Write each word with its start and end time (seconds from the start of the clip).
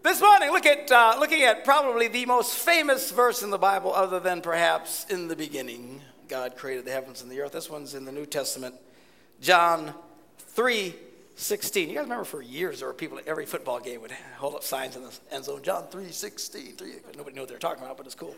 This 0.00 0.20
morning, 0.20 0.52
look 0.52 0.64
at, 0.64 0.92
uh, 0.92 1.16
looking 1.18 1.42
at 1.42 1.64
probably 1.64 2.06
the 2.06 2.24
most 2.24 2.54
famous 2.54 3.10
verse 3.10 3.42
in 3.42 3.50
the 3.50 3.58
Bible, 3.58 3.92
other 3.92 4.20
than 4.20 4.40
perhaps 4.40 5.04
in 5.10 5.26
the 5.26 5.34
beginning, 5.34 6.00
God 6.28 6.56
created 6.56 6.84
the 6.84 6.92
heavens 6.92 7.20
and 7.20 7.28
the 7.28 7.40
earth. 7.40 7.50
This 7.50 7.68
one's 7.68 7.94
in 7.94 8.04
the 8.04 8.12
New 8.12 8.24
Testament, 8.24 8.76
John 9.40 9.92
3 10.38 10.94
16. 11.34 11.88
You 11.88 11.96
guys 11.96 12.04
remember 12.04 12.24
for 12.24 12.40
years 12.40 12.78
there 12.78 12.88
were 12.88 12.94
people 12.94 13.18
at 13.18 13.26
every 13.26 13.44
football 13.44 13.80
game 13.80 14.00
would 14.00 14.12
hold 14.36 14.54
up 14.54 14.62
signs 14.62 14.94
in 14.94 15.02
the 15.02 15.12
end 15.32 15.44
zone, 15.44 15.62
John 15.62 15.88
3 15.90 16.12
16. 16.12 16.76
3, 16.76 16.92
nobody 17.16 17.34
knew 17.34 17.42
what 17.42 17.48
they 17.48 17.54
were 17.54 17.60
talking 17.60 17.82
about, 17.82 17.96
but 17.96 18.06
it's 18.06 18.14
cool. 18.14 18.36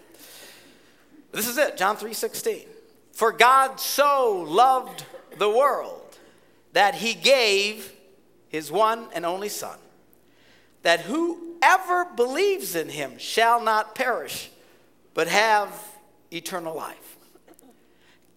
This 1.33 1.47
is 1.47 1.59
it, 1.59 1.77
John 1.77 1.97
3 1.97 2.15
16. 2.15 2.67
For 3.13 3.33
God 3.33 3.79
so 3.79 4.47
loved 4.49 5.05
the 5.37 5.51
world 5.51 6.19
that 6.73 6.95
he 6.95 7.13
gave 7.13 7.93
his 8.49 8.73
one 8.73 9.09
and 9.13 9.27
only 9.27 9.51
Son, 9.51 9.79
that 10.83 11.01
whoever 11.61 12.05
believes 12.15 12.75
in 12.75 12.89
him 12.89 13.19
shall 13.19 13.63
not 13.63 13.95
perish, 13.95 14.51
but 15.14 15.29
have 15.29 15.73
eternal 16.32 16.75
life. 16.75 17.17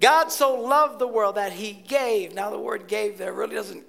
God 0.01 0.31
so 0.31 0.55
loved 0.55 0.99
the 0.99 1.07
world 1.07 1.35
that 1.35 1.53
he 1.53 1.71
gave. 1.71 2.33
Now, 2.33 2.49
the 2.49 2.59
word 2.59 2.87
gave 2.87 3.17
there 3.17 3.31
really 3.31 3.55
doesn't 3.55 3.85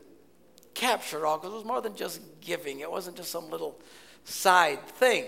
capture 0.74 1.18
it 1.18 1.24
all 1.24 1.38
because 1.38 1.52
it 1.52 1.56
was 1.56 1.64
more 1.64 1.80
than 1.80 1.96
just 1.96 2.20
giving, 2.40 2.80
it 2.80 2.90
wasn't 2.90 3.16
just 3.16 3.30
some 3.30 3.50
little 3.50 3.78
side 4.24 4.86
thing 4.86 5.24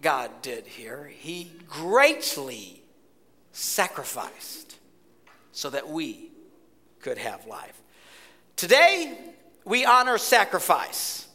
God 0.00 0.30
did 0.42 0.66
here. 0.66 1.10
He 1.18 1.52
greatly 1.68 2.82
sacrificed 3.52 4.76
so 5.52 5.70
that 5.70 5.88
we 5.88 6.30
could 7.00 7.18
have 7.18 7.46
life. 7.46 7.80
Today, 8.56 9.18
we 9.64 9.84
honor 9.84 10.18
sacrifice. 10.18 11.26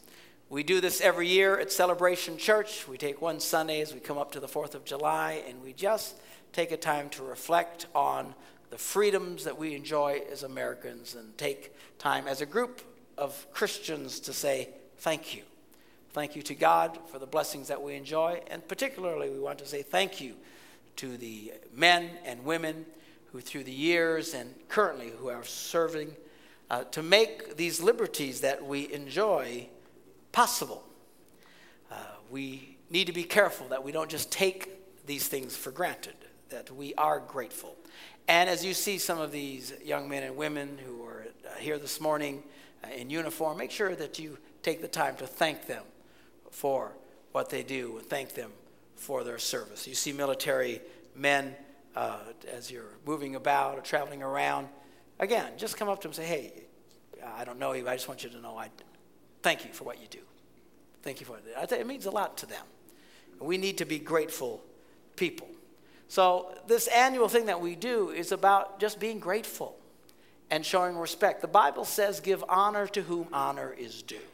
We 0.49 0.63
do 0.63 0.79
this 0.79 1.01
every 1.01 1.27
year 1.27 1.59
at 1.59 1.73
Celebration 1.73 2.37
Church. 2.37 2.87
We 2.87 2.97
take 2.97 3.21
one 3.21 3.41
Sunday 3.41 3.81
as 3.81 3.93
we 3.93 3.99
come 3.99 4.17
up 4.17 4.31
to 4.31 4.39
the 4.39 4.47
4th 4.47 4.75
of 4.75 4.85
July, 4.85 5.43
and 5.45 5.61
we 5.61 5.73
just 5.73 6.15
take 6.53 6.71
a 6.71 6.77
time 6.77 7.09
to 7.09 7.23
reflect 7.23 7.85
on 7.93 8.33
the 8.69 8.77
freedoms 8.77 9.43
that 9.43 9.57
we 9.57 9.75
enjoy 9.75 10.21
as 10.31 10.43
Americans 10.43 11.15
and 11.15 11.37
take 11.37 11.73
time 11.99 12.29
as 12.29 12.39
a 12.39 12.45
group 12.45 12.81
of 13.17 13.45
Christians 13.51 14.21
to 14.21 14.31
say 14.31 14.69
thank 14.99 15.35
you. 15.35 15.43
Thank 16.11 16.33
you 16.33 16.41
to 16.43 16.55
God 16.55 16.97
for 17.11 17.19
the 17.19 17.27
blessings 17.27 17.67
that 17.67 17.81
we 17.81 17.95
enjoy, 17.95 18.41
and 18.49 18.65
particularly 18.69 19.29
we 19.29 19.39
want 19.39 19.59
to 19.59 19.65
say 19.65 19.81
thank 19.81 20.21
you 20.21 20.33
to 20.95 21.17
the 21.17 21.51
men 21.73 22.09
and 22.23 22.45
women 22.45 22.85
who, 23.33 23.41
through 23.41 23.65
the 23.65 23.73
years 23.73 24.33
and 24.33 24.55
currently, 24.69 25.11
who 25.19 25.27
are 25.27 25.43
serving 25.43 26.15
uh, 26.69 26.85
to 26.85 27.03
make 27.03 27.57
these 27.57 27.81
liberties 27.81 28.39
that 28.39 28.65
we 28.65 28.93
enjoy 28.93 29.67
possible. 30.31 30.83
Uh, 31.91 31.95
we 32.29 32.77
need 32.89 33.07
to 33.07 33.13
be 33.13 33.23
careful 33.23 33.67
that 33.67 33.83
we 33.83 33.91
don't 33.91 34.09
just 34.09 34.31
take 34.31 35.05
these 35.05 35.27
things 35.27 35.55
for 35.55 35.71
granted, 35.71 36.15
that 36.49 36.69
we 36.71 36.93
are 36.95 37.19
grateful. 37.19 37.75
And 38.27 38.49
as 38.49 38.65
you 38.65 38.73
see 38.73 38.97
some 38.97 39.19
of 39.19 39.31
these 39.31 39.73
young 39.83 40.09
men 40.09 40.23
and 40.23 40.35
women 40.35 40.77
who 40.85 41.03
are 41.05 41.27
uh, 41.45 41.57
here 41.59 41.77
this 41.77 42.01
morning 42.01 42.43
uh, 42.83 42.89
in 42.93 43.09
uniform, 43.09 43.57
make 43.57 43.71
sure 43.71 43.95
that 43.95 44.19
you 44.19 44.37
take 44.63 44.81
the 44.81 44.87
time 44.87 45.15
to 45.17 45.27
thank 45.27 45.65
them 45.65 45.83
for 46.51 46.91
what 47.31 47.49
they 47.49 47.63
do 47.63 47.97
and 47.97 48.05
thank 48.05 48.33
them 48.33 48.51
for 48.95 49.23
their 49.23 49.37
service. 49.37 49.87
You 49.87 49.95
see 49.95 50.11
military 50.11 50.81
men 51.15 51.55
uh, 51.95 52.19
as 52.51 52.69
you're 52.69 52.97
moving 53.05 53.35
about 53.35 53.77
or 53.77 53.81
traveling 53.81 54.21
around. 54.21 54.67
Again, 55.19 55.53
just 55.57 55.77
come 55.77 55.87
up 55.87 56.01
to 56.01 56.07
them 56.07 56.09
and 56.09 56.15
say, 56.15 56.25
hey, 56.25 56.53
I 57.35 57.43
don't 57.43 57.59
know 57.59 57.73
you, 57.73 57.87
I 57.87 57.95
just 57.95 58.07
want 58.07 58.23
you 58.23 58.29
to 58.29 58.41
know 58.41 58.57
I 58.57 58.69
thank 59.47 59.63
you 59.63 59.71
for 59.71 59.85
what 59.85 60.01
you 60.01 60.07
do. 60.09 60.19
Thank 61.03 61.21
you 61.21 61.25
for 61.25 61.37
it. 61.37 61.71
It 61.71 61.87
means 61.87 62.05
a 62.05 62.11
lot 62.11 62.35
to 62.39 62.45
them. 62.45 62.65
We 63.39 63.57
need 63.57 63.77
to 63.77 63.85
be 63.85 63.97
grateful 63.97 64.61
people. 65.15 65.47
So, 66.09 66.53
this 66.67 66.87
annual 66.87 67.29
thing 67.29 67.45
that 67.45 67.61
we 67.61 67.73
do 67.75 68.09
is 68.09 68.33
about 68.33 68.81
just 68.81 68.99
being 68.99 69.19
grateful 69.19 69.77
and 70.51 70.65
showing 70.65 70.97
respect. 70.97 71.39
The 71.41 71.47
Bible 71.47 71.85
says, 71.85 72.19
give 72.19 72.43
honor 72.49 72.87
to 72.87 73.01
whom 73.03 73.29
honor 73.31 73.73
is 73.77 74.01
due. 74.01 74.27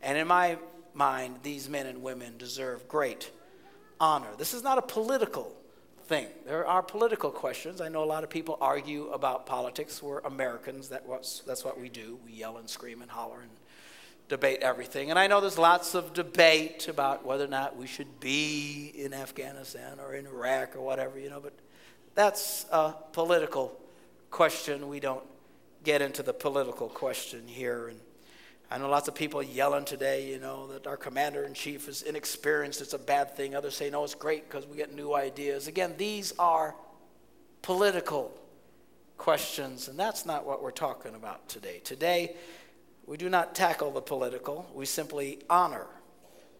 And 0.00 0.16
in 0.16 0.28
my 0.28 0.58
mind, 0.94 1.40
these 1.42 1.68
men 1.68 1.86
and 1.86 2.00
women 2.00 2.36
deserve 2.38 2.86
great 2.86 3.32
honor. 3.98 4.30
This 4.38 4.54
is 4.54 4.62
not 4.62 4.78
a 4.78 4.82
political 4.82 5.52
thing. 6.04 6.28
There 6.46 6.64
are 6.64 6.84
political 6.84 7.30
questions. 7.30 7.80
I 7.80 7.88
know 7.88 8.04
a 8.04 8.12
lot 8.14 8.22
of 8.22 8.30
people 8.30 8.58
argue 8.60 9.08
about 9.08 9.44
politics. 9.44 10.00
We're 10.00 10.20
Americans, 10.20 10.88
that 10.90 11.04
was, 11.04 11.42
that's 11.48 11.64
what 11.64 11.80
we 11.80 11.88
do. 11.88 12.20
We 12.24 12.30
yell 12.30 12.58
and 12.58 12.70
scream 12.70 13.02
and 13.02 13.10
holler 13.10 13.40
and 13.40 13.50
debate 14.28 14.60
everything. 14.60 15.10
And 15.10 15.18
I 15.18 15.26
know 15.26 15.40
there's 15.40 15.58
lots 15.58 15.94
of 15.94 16.12
debate 16.12 16.88
about 16.88 17.24
whether 17.24 17.44
or 17.44 17.48
not 17.48 17.76
we 17.76 17.86
should 17.86 18.20
be 18.20 18.92
in 18.94 19.14
Afghanistan 19.14 19.98
or 20.00 20.14
in 20.14 20.26
Iraq 20.26 20.74
or 20.74 20.80
whatever, 20.80 21.18
you 21.18 21.30
know, 21.30 21.40
but 21.40 21.52
that's 22.14 22.66
a 22.72 22.94
political 23.12 23.78
question. 24.30 24.88
We 24.88 25.00
don't 25.00 25.24
get 25.84 26.02
into 26.02 26.22
the 26.22 26.32
political 26.32 26.88
question 26.88 27.46
here. 27.46 27.88
And 27.88 28.00
I 28.70 28.78
know 28.78 28.88
lots 28.88 29.06
of 29.06 29.14
people 29.14 29.42
yelling 29.42 29.84
today, 29.84 30.28
you 30.28 30.40
know, 30.40 30.66
that 30.68 30.88
our 30.88 30.96
commander 30.96 31.44
in 31.44 31.54
chief 31.54 31.88
is 31.88 32.02
inexperienced, 32.02 32.80
it's 32.80 32.94
a 32.94 32.98
bad 32.98 33.36
thing. 33.36 33.54
Others 33.54 33.76
say, 33.76 33.90
no, 33.90 34.02
it's 34.02 34.14
great 34.14 34.48
because 34.48 34.66
we 34.66 34.76
get 34.76 34.92
new 34.92 35.14
ideas. 35.14 35.68
Again, 35.68 35.94
these 35.96 36.32
are 36.38 36.74
political 37.62 38.36
questions, 39.16 39.88
and 39.88 39.98
that's 39.98 40.26
not 40.26 40.44
what 40.44 40.62
we're 40.62 40.72
talking 40.72 41.14
about 41.14 41.48
today. 41.48 41.80
Today, 41.84 42.34
we 43.06 43.16
do 43.16 43.28
not 43.28 43.54
tackle 43.54 43.90
the 43.90 44.00
political, 44.00 44.68
we 44.74 44.84
simply 44.84 45.38
honor 45.48 45.86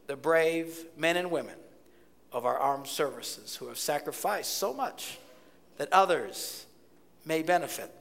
the 0.06 0.16
brave 0.16 0.84
men 0.96 1.16
and 1.16 1.30
women 1.30 1.56
of 2.32 2.46
our 2.46 2.56
armed 2.56 2.86
services 2.86 3.56
who 3.56 3.68
have 3.68 3.78
sacrificed 3.78 4.56
so 4.56 4.72
much 4.72 5.18
that 5.78 5.92
others 5.92 6.66
may 7.24 7.42
benefit. 7.42 7.92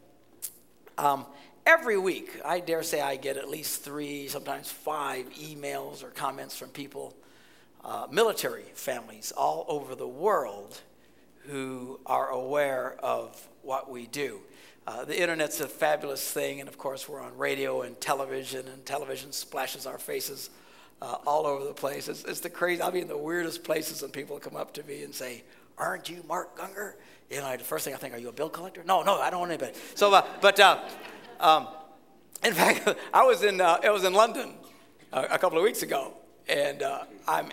Um, 0.98 1.26
every 1.66 1.98
week, 1.98 2.40
I 2.46 2.60
dare 2.60 2.84
say 2.84 3.02
I 3.02 3.16
get 3.16 3.38
at 3.38 3.50
least 3.50 3.84
three, 3.84 4.28
sometimes 4.28 4.70
five 4.70 5.26
emails 5.34 6.04
or 6.04 6.10
comments 6.10 6.56
from 6.56 6.70
people, 6.70 7.16
uh, 7.84 8.08
military 8.12 8.66
families 8.74 9.32
all 9.36 9.66
over 9.68 9.96
the 9.96 10.08
world 10.08 10.80
who 11.48 12.00
are 12.06 12.30
aware 12.30 12.96
of 13.00 13.48
what 13.62 13.90
we 13.90 14.08
do. 14.08 14.40
Uh, 14.88 15.04
the 15.04 15.20
internet's 15.20 15.60
a 15.62 15.68
fabulous 15.68 16.30
thing, 16.32 16.60
and 16.60 16.70
of 16.70 16.78
course, 16.78 17.10
we're 17.10 17.20
on 17.20 17.36
radio 17.40 17.82
and 17.82 18.00
television, 18.00 18.68
and 18.68 18.86
television 18.86 19.32
splashes 19.32 19.88
our 19.88 19.98
faces 19.98 20.52
uh, 21.02 21.16
all 21.26 21.48
over 21.48 21.66
the 21.66 21.74
place. 21.74 22.08
It's, 22.08 22.24
it's, 22.24 22.40
the 22.40 22.52
crazy, 22.52 22.84
I'll 22.84 22.92
be 22.92 23.00
in 23.00 23.08
the 23.08 23.18
weirdest 23.18 23.64
places, 23.64 24.04
and 24.04 24.14
people 24.14 24.38
come 24.38 24.56
up 24.56 24.76
to 24.76 24.84
me 24.84 25.02
and 25.04 25.14
say, 25.14 25.44
Aren't 25.80 26.08
you 26.08 26.24
Mark 26.28 26.56
Gungor? 26.56 26.94
You 27.32 27.40
know, 27.42 27.58
the 27.58 27.64
first 27.64 27.84
thing 27.84 27.96
I 27.96 27.98
think, 27.98 28.14
Are 28.14 28.20
you 28.20 28.30
a 28.30 28.32
bill 28.32 28.50
collector? 28.50 28.84
No, 28.86 29.02
no, 29.02 29.20
I 29.20 29.32
don't 29.32 29.40
want 29.40 29.52
anybody. 29.52 29.74
So, 29.96 30.14
uh, 30.14 30.24
but 30.40 30.60
uh, 30.60 30.80
um, 31.40 31.68
in 32.44 32.54
fact, 32.56 32.88
I 33.12 33.24
was 33.24 33.42
in, 33.42 33.60
uh, 33.60 33.80
I 33.84 33.90
was 33.90 34.04
in 34.04 34.14
London 34.14 34.54
a, 35.12 35.40
couple 35.40 35.58
of 35.58 35.64
weeks 35.64 35.82
ago, 35.82 36.14
and 36.48 36.84
I'm 37.28 37.52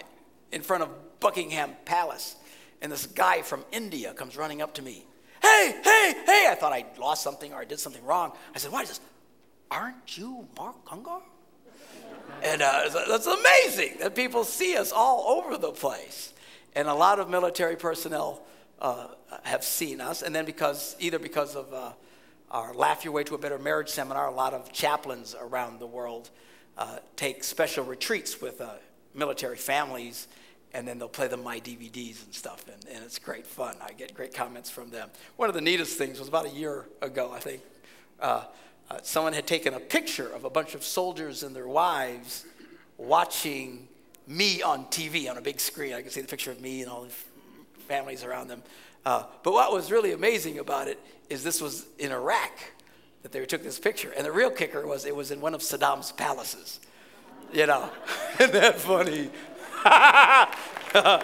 in 0.53 0.61
front 0.61 0.83
of 0.83 0.91
Buckingham 1.19 1.71
Palace, 1.87 2.37
and 2.83 2.93
this 2.93 3.07
guy 3.07 3.41
from 3.41 3.65
India 3.73 4.13
comes 4.13 4.37
running 4.37 4.61
up 4.61 4.75
to 4.75 4.83
me 4.83 5.07
hey, 5.43 5.75
hey, 5.83 6.15
hey. 6.25 6.47
I 6.51 6.57
thought 6.59 6.73
I 6.73 6.85
lost 6.99 7.23
something 7.23 7.53
or 7.53 7.61
I 7.61 7.65
did 7.65 7.81
something 7.81 8.05
wrong. 8.05 8.33
I 8.55 8.59
said, 8.59 8.73
why 8.73 8.83
is 8.83 8.89
this? 8.89 9.01
Aren't 9.71 10.17
you 10.17 10.47
Mark 10.57 10.85
Gungor? 10.85 11.23
And 12.43 12.63
uh, 12.63 13.05
that's 13.09 13.27
amazing 13.27 13.99
that 14.01 14.15
people 14.15 14.45
see 14.45 14.77
us 14.77 14.93
all 14.93 15.39
over 15.39 15.57
the 15.57 15.71
place. 15.71 16.33
And 16.75 16.89
a 16.89 16.95
lot 16.95 17.19
of 17.19 17.29
military 17.29 17.77
personnel 17.77 18.43
uh, 18.81 19.09
have 19.45 19.63
seen 19.65 20.01
us. 20.01 20.23
And 20.23 20.35
then 20.35 20.45
because, 20.45 20.97
either 20.99 21.19
because 21.19 21.55
of 21.55 21.73
uh, 21.73 21.93
our 22.51 22.75
Laugh 22.75 23.05
Your 23.05 23.13
Way 23.13 23.25
to 23.25 23.35
a 23.35 23.39
Better 23.39 23.59
Marriage 23.59 23.91
seminar, 23.91 24.29
a 24.29 24.35
lot 24.35 24.55
of 24.55 24.73
chaplains 24.73 25.35
around 25.41 25.79
the 25.79 25.87
world 25.87 26.31
uh, 26.77 26.99
take 27.17 27.45
special 27.45 27.85
retreats 27.85 28.41
with 28.41 28.61
uh, 28.61 28.75
military 29.15 29.57
families 29.57 30.29
and 30.75 30.87
then 30.87 30.99
they'll 30.99 31.09
play 31.09 31.29
them 31.29 31.43
my 31.43 31.61
DVDs 31.61 32.25
and 32.25 32.35
stuff, 32.35 32.65
and, 32.67 32.85
and 32.95 33.05
it's 33.05 33.19
great 33.19 33.47
fun. 33.47 33.77
I 33.81 33.93
get 33.93 34.15
great 34.15 34.35
comments 34.35 34.71
from 34.71 34.91
them. 34.91 35.11
One 35.37 35.49
of 35.49 35.55
the 35.55 35.61
neatest 35.61 35.99
things 35.99 36.19
was 36.19 36.29
about 36.29 36.47
a 36.47 36.51
year 36.51 36.87
ago, 37.01 37.31
I 37.33 37.41
think, 37.41 37.63
uh, 38.21 38.45
uh, 38.91 38.99
someone 39.03 39.33
had 39.33 39.47
taken 39.47 39.75
a 39.75 39.81
picture 39.81 40.29
of 40.29 40.45
a 40.45 40.51
bunch 40.51 40.75
of 40.75 40.83
soldiers 40.83 41.43
and 41.43 41.55
their 41.55 41.69
wives 41.69 42.45
watching 42.99 43.89
me 44.27 44.63
on 44.63 44.85
TV 44.87 45.31
on 45.31 45.37
a 45.37 45.41
big 45.41 45.61
screen. 45.61 45.93
I 45.95 46.03
could 46.03 46.13
see 46.13 46.21
the 46.21 46.29
picture 46.29 46.51
of 46.51 46.61
me 46.61 46.83
and 46.83 46.91
all 46.91 47.05
the 47.05 47.13
families 47.89 48.25
around 48.25 48.49
them. 48.49 48.63
Uh, 49.05 49.25
but 49.43 49.53
what 49.53 49.73
was 49.73 49.91
really 49.91 50.13
amazing 50.13 50.59
about 50.59 50.89
it 50.89 50.99
is 51.29 51.43
this 51.43 51.61
was 51.61 51.87
in 51.99 52.13
Iraq 52.13 52.53
that 53.23 53.33
they 53.33 53.45
took 53.47 53.63
this 53.63 53.79
picture. 53.79 54.13
And 54.17 54.25
the 54.25 54.33
real 54.33 54.51
kicker 54.51 54.87
was 54.87 55.05
it 55.05 55.15
was 55.15 55.31
in 55.31 55.41
one 55.41 55.55
of 55.55 55.61
Saddam's 55.61 56.13
palaces. 56.13 56.81
You 57.53 57.67
know, 57.67 57.91
isn't 58.39 58.53
that 58.53 58.79
funny? 58.79 59.31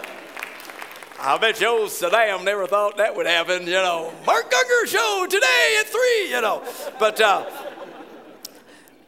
I 1.20 1.36
bet 1.40 1.60
you 1.60 1.68
old 1.68 1.90
Saddam 1.90 2.44
never 2.44 2.66
thought 2.66 2.96
that 2.96 3.14
would 3.14 3.26
happen, 3.26 3.66
you 3.66 3.72
know. 3.72 4.12
Mark 4.26 4.50
Gungor 4.50 4.86
show 4.86 5.26
today 5.28 5.76
at 5.80 5.86
three, 5.86 6.30
you 6.30 6.40
know. 6.40 6.62
But 6.98 7.20
uh, 7.20 7.48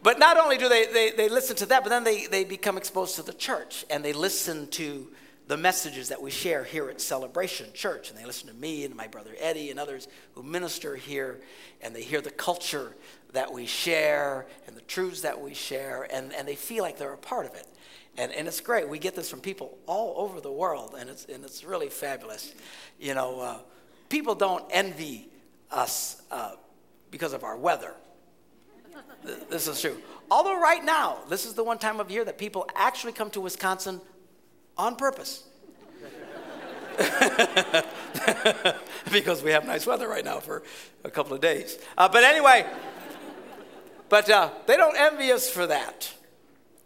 but 0.02 0.18
not 0.18 0.38
only 0.38 0.56
do 0.56 0.68
they, 0.68 0.86
they, 0.86 1.10
they 1.10 1.28
listen 1.28 1.56
to 1.56 1.66
that, 1.66 1.82
but 1.82 1.90
then 1.90 2.04
they, 2.04 2.26
they 2.26 2.44
become 2.44 2.76
exposed 2.78 3.16
to 3.16 3.22
the 3.22 3.32
church 3.32 3.84
and 3.90 4.04
they 4.04 4.12
listen 4.12 4.68
to 4.68 5.08
the 5.46 5.56
messages 5.56 6.08
that 6.08 6.22
we 6.22 6.30
share 6.30 6.64
here 6.64 6.88
at 6.88 7.00
Celebration 7.00 7.66
Church. 7.74 8.08
And 8.08 8.18
they 8.18 8.24
listen 8.24 8.48
to 8.48 8.54
me 8.54 8.84
and 8.84 8.94
my 8.94 9.08
brother 9.08 9.32
Eddie 9.38 9.70
and 9.70 9.78
others 9.78 10.08
who 10.34 10.42
minister 10.42 10.96
here, 10.96 11.40
and 11.82 11.94
they 11.94 12.02
hear 12.02 12.20
the 12.20 12.30
culture 12.30 12.94
that 13.32 13.52
we 13.52 13.66
share 13.66 14.46
and 14.66 14.76
the 14.76 14.80
truths 14.82 15.20
that 15.22 15.40
we 15.40 15.54
share, 15.54 16.06
and, 16.10 16.32
and 16.32 16.48
they 16.48 16.54
feel 16.54 16.82
like 16.82 16.98
they're 16.98 17.12
a 17.12 17.18
part 17.18 17.46
of 17.46 17.54
it. 17.54 17.66
And, 18.20 18.32
and 18.32 18.46
it's 18.46 18.60
great. 18.60 18.86
We 18.86 18.98
get 18.98 19.16
this 19.16 19.30
from 19.30 19.40
people 19.40 19.78
all 19.86 20.12
over 20.18 20.42
the 20.42 20.52
world, 20.52 20.94
and 20.98 21.08
it's, 21.08 21.24
and 21.24 21.42
it's 21.42 21.64
really 21.64 21.88
fabulous. 21.88 22.52
You 22.98 23.14
know, 23.14 23.40
uh, 23.40 23.58
people 24.10 24.34
don't 24.34 24.62
envy 24.70 25.30
us 25.70 26.20
uh, 26.30 26.52
because 27.10 27.32
of 27.32 27.44
our 27.44 27.56
weather. 27.56 27.94
This 29.48 29.66
is 29.66 29.80
true. 29.80 29.96
Although, 30.30 30.60
right 30.60 30.84
now, 30.84 31.20
this 31.30 31.46
is 31.46 31.54
the 31.54 31.64
one 31.64 31.78
time 31.78 31.98
of 31.98 32.10
year 32.10 32.22
that 32.26 32.36
people 32.36 32.68
actually 32.74 33.12
come 33.14 33.30
to 33.30 33.40
Wisconsin 33.40 34.02
on 34.76 34.96
purpose. 34.96 35.44
because 39.10 39.42
we 39.42 39.50
have 39.50 39.64
nice 39.64 39.86
weather 39.86 40.06
right 40.08 40.26
now 40.26 40.40
for 40.40 40.62
a 41.04 41.10
couple 41.10 41.32
of 41.32 41.40
days. 41.40 41.78
Uh, 41.96 42.06
but 42.06 42.22
anyway, 42.22 42.66
but 44.10 44.28
uh, 44.28 44.50
they 44.66 44.76
don't 44.76 44.98
envy 44.98 45.32
us 45.32 45.48
for 45.48 45.66
that. 45.66 46.12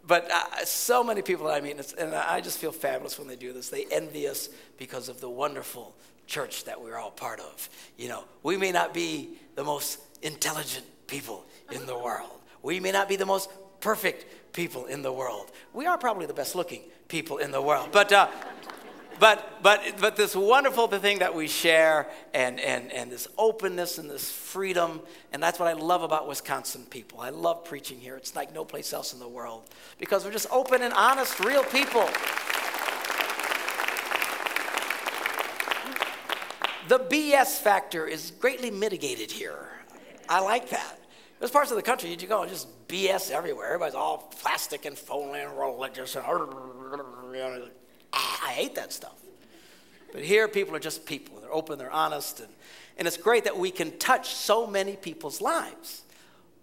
But 0.07 0.29
uh, 0.31 0.65
so 0.65 1.03
many 1.03 1.21
people 1.21 1.47
that 1.47 1.53
I 1.53 1.61
meet, 1.61 1.93
and 1.97 2.13
I 2.13 2.39
just 2.41 2.59
feel 2.59 2.71
fabulous 2.71 3.17
when 3.17 3.27
they 3.27 3.35
do 3.35 3.53
this. 3.53 3.69
They 3.69 3.85
envy 3.91 4.27
us 4.27 4.49
because 4.77 5.09
of 5.09 5.19
the 5.19 5.29
wonderful 5.29 5.95
church 6.27 6.65
that 6.65 6.81
we're 6.81 6.97
all 6.97 7.11
part 7.11 7.39
of. 7.39 7.69
You 7.97 8.09
know, 8.09 8.23
we 8.43 8.57
may 8.57 8.71
not 8.71 8.93
be 8.93 9.29
the 9.55 9.63
most 9.63 9.99
intelligent 10.21 10.85
people 11.07 11.45
in 11.71 11.85
the 11.85 11.97
world. 11.97 12.41
We 12.61 12.79
may 12.79 12.91
not 12.91 13.09
be 13.09 13.15
the 13.15 13.25
most 13.25 13.49
perfect 13.79 14.53
people 14.53 14.85
in 14.85 15.01
the 15.01 15.11
world. 15.11 15.51
We 15.73 15.85
are 15.85 15.97
probably 15.97 16.25
the 16.25 16.33
best 16.33 16.55
looking 16.55 16.81
people 17.07 17.37
in 17.37 17.51
the 17.51 17.61
world. 17.61 17.89
But, 17.91 18.11
uh, 18.11 18.27
but, 19.19 19.61
but, 19.63 19.81
but 19.99 20.15
this 20.15 20.35
wonderful 20.35 20.87
thing 20.87 21.19
that 21.19 21.33
we 21.33 21.47
share 21.47 22.09
and, 22.33 22.59
and, 22.59 22.91
and 22.91 23.11
this 23.11 23.27
openness 23.37 23.97
and 23.97 24.09
this 24.09 24.29
freedom, 24.29 25.01
and 25.31 25.41
that's 25.41 25.59
what 25.59 25.67
I 25.67 25.73
love 25.73 26.03
about 26.03 26.27
Wisconsin 26.27 26.85
people. 26.89 27.21
I 27.21 27.29
love 27.29 27.63
preaching 27.63 27.99
here. 27.99 28.17
It's 28.17 28.35
like 28.35 28.53
no 28.53 28.65
place 28.65 28.93
else 28.93 29.13
in 29.13 29.19
the 29.19 29.27
world 29.27 29.63
because 29.99 30.25
we're 30.25 30.31
just 30.31 30.47
open 30.51 30.81
and 30.81 30.93
honest, 30.93 31.39
real 31.39 31.63
people. 31.63 32.07
The 36.87 36.99
BS 36.99 37.59
factor 37.59 38.05
is 38.05 38.31
greatly 38.39 38.69
mitigated 38.69 39.31
here. 39.31 39.69
I 40.29 40.41
like 40.41 40.69
that. 40.69 40.99
There's 41.39 41.51
parts 41.51 41.71
of 41.71 41.77
the 41.77 41.83
country 41.83 42.09
you 42.09 42.27
go 42.27 42.41
and 42.41 42.51
just 42.51 42.87
BS 42.87 43.31
everywhere. 43.31 43.67
Everybody's 43.67 43.95
all 43.95 44.29
plastic 44.41 44.85
and 44.85 44.97
phony 44.97 45.39
and 45.39 45.57
religious. 45.57 46.15
And, 46.15 46.25
I 48.15 48.51
hate 48.53 48.75
that 48.75 48.93
stuff. 48.93 49.15
But 50.11 50.23
here, 50.23 50.47
people 50.47 50.75
are 50.75 50.79
just 50.79 51.05
people. 51.05 51.41
They're 51.41 51.53
open, 51.53 51.77
they're 51.77 51.91
honest. 51.91 52.39
And, 52.39 52.49
and 52.97 53.07
it's 53.07 53.17
great 53.17 53.43
that 53.43 53.57
we 53.57 53.69
can 53.71 53.97
touch 53.97 54.29
so 54.33 54.65
many 54.65 54.95
people's 54.95 55.41
lives 55.41 56.03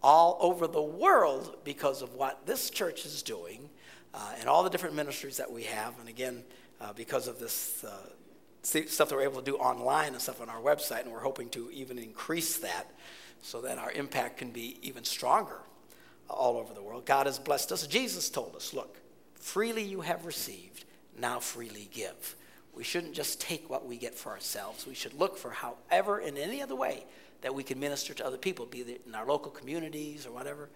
all 0.02 0.38
over 0.40 0.66
the 0.66 0.82
world 0.82 1.58
because 1.64 2.02
of 2.02 2.14
what 2.14 2.46
this 2.46 2.70
church 2.70 3.04
is 3.04 3.22
doing 3.22 3.68
uh, 4.14 4.32
and 4.38 4.48
all 4.48 4.62
the 4.62 4.70
different 4.70 4.94
ministries 4.94 5.36
that 5.36 5.50
we 5.50 5.64
have. 5.64 5.98
And 6.00 6.08
again, 6.08 6.42
uh, 6.80 6.92
because 6.94 7.28
of 7.28 7.38
this 7.38 7.84
uh, 7.84 7.90
stuff 8.62 9.08
that 9.08 9.14
we're 9.14 9.22
able 9.22 9.40
to 9.40 9.50
do 9.50 9.56
online 9.56 10.12
and 10.12 10.20
stuff 10.20 10.40
on 10.40 10.48
our 10.48 10.60
website, 10.60 11.02
and 11.02 11.12
we're 11.12 11.20
hoping 11.20 11.48
to 11.50 11.70
even 11.72 11.98
increase 11.98 12.58
that 12.58 12.90
so 13.42 13.60
that 13.60 13.78
our 13.78 13.92
impact 13.92 14.38
can 14.38 14.50
be 14.50 14.78
even 14.82 15.04
stronger 15.04 15.60
all 16.28 16.56
over 16.56 16.72
the 16.72 16.82
world. 16.82 17.04
God 17.04 17.26
has 17.26 17.38
blessed 17.38 17.72
us. 17.72 17.86
Jesus 17.86 18.30
told 18.30 18.56
us, 18.56 18.72
look, 18.72 18.98
freely 19.34 19.82
you 19.82 20.00
have 20.00 20.24
received, 20.24 20.84
now 21.18 21.40
freely 21.40 21.88
give. 21.92 22.36
We 22.74 22.84
shouldn't 22.84 23.12
just 23.12 23.40
take 23.40 23.68
what 23.68 23.86
we 23.86 23.96
get 23.98 24.14
for 24.14 24.30
ourselves. 24.30 24.86
We 24.86 24.94
should 24.94 25.14
look 25.14 25.36
for 25.36 25.50
however, 25.50 26.20
in 26.20 26.38
any 26.38 26.62
other 26.62 26.74
way, 26.74 27.04
that 27.42 27.54
we 27.54 27.62
can 27.62 27.78
minister 27.78 28.14
to 28.14 28.26
other 28.26 28.38
people, 28.38 28.66
be 28.66 28.80
it 28.80 29.02
in 29.06 29.14
our 29.14 29.26
local 29.26 29.50
communities 29.50 30.26
or 30.26 30.32
whatever. 30.32 30.68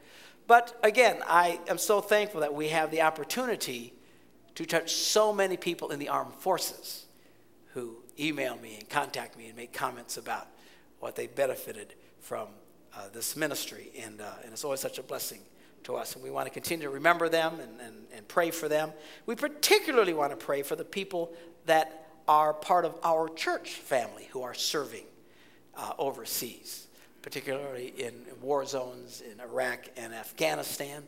But 0.47 0.79
again, 0.83 1.19
I 1.27 1.61
am 1.69 1.79
so 1.79 2.00
thankful 2.00 2.41
that 2.41 2.55
we 2.55 2.69
have 2.69 2.91
the 2.91 3.03
opportunity 3.03 3.94
to 4.56 4.67
touch 4.67 4.93
so 4.93 5.33
many 5.33 5.56
people 5.56 5.91
in 5.91 5.99
the 5.99 6.09
armed 6.09 6.35
forces 6.35 7.06
who 7.73 7.97
email 8.19 8.56
me 8.56 8.77
and 8.79 8.88
contact 8.88 9.37
me 9.37 9.47
and 9.47 9.56
make 9.56 9.73
comments 9.73 10.17
about 10.17 10.49
what 11.00 11.15
they 11.15 11.27
benefited 11.27 11.94
from 12.21 12.49
uh, 12.94 13.09
this 13.12 13.37
ministry. 13.37 13.91
And, 14.03 14.21
uh, 14.21 14.33
and 14.43 14.53
it's 14.53 14.65
always 14.65 14.81
such 14.81 14.99
a 14.99 15.03
blessing 15.03 15.41
to 15.87 15.97
us. 15.97 16.15
And 16.15 16.23
we 16.23 16.31
want 16.31 16.47
to 16.47 16.53
continue 16.53 16.87
to 16.87 16.93
remember 16.93 17.29
them 17.29 17.55
and, 17.61 17.81
and, 17.81 17.97
and 18.15 18.29
pray 18.29 18.50
for 18.50 18.69
them. 18.69 18.93
We 19.25 19.35
particularly 19.35 20.15
want 20.15 20.31
to 20.31 20.37
pray 20.37 20.62
for 20.62 20.77
the 20.77 20.85
people 20.85 21.33
that 21.65 22.09
are 22.29 22.53
part 22.53 22.85
of 22.85 22.97
our 23.03 23.29
church 23.29 23.71
family 23.71 24.29
who 24.33 24.43
are 24.43 24.55
serving 24.55 25.05
uh, 25.77 25.93
overseas, 25.99 26.87
particularly 27.23 27.94
in 27.97 28.12
war 28.41 28.67
zones 28.67 29.23
in 29.23 29.41
Iraq 29.41 29.88
and 29.97 30.12
Afghanistan. 30.12 31.03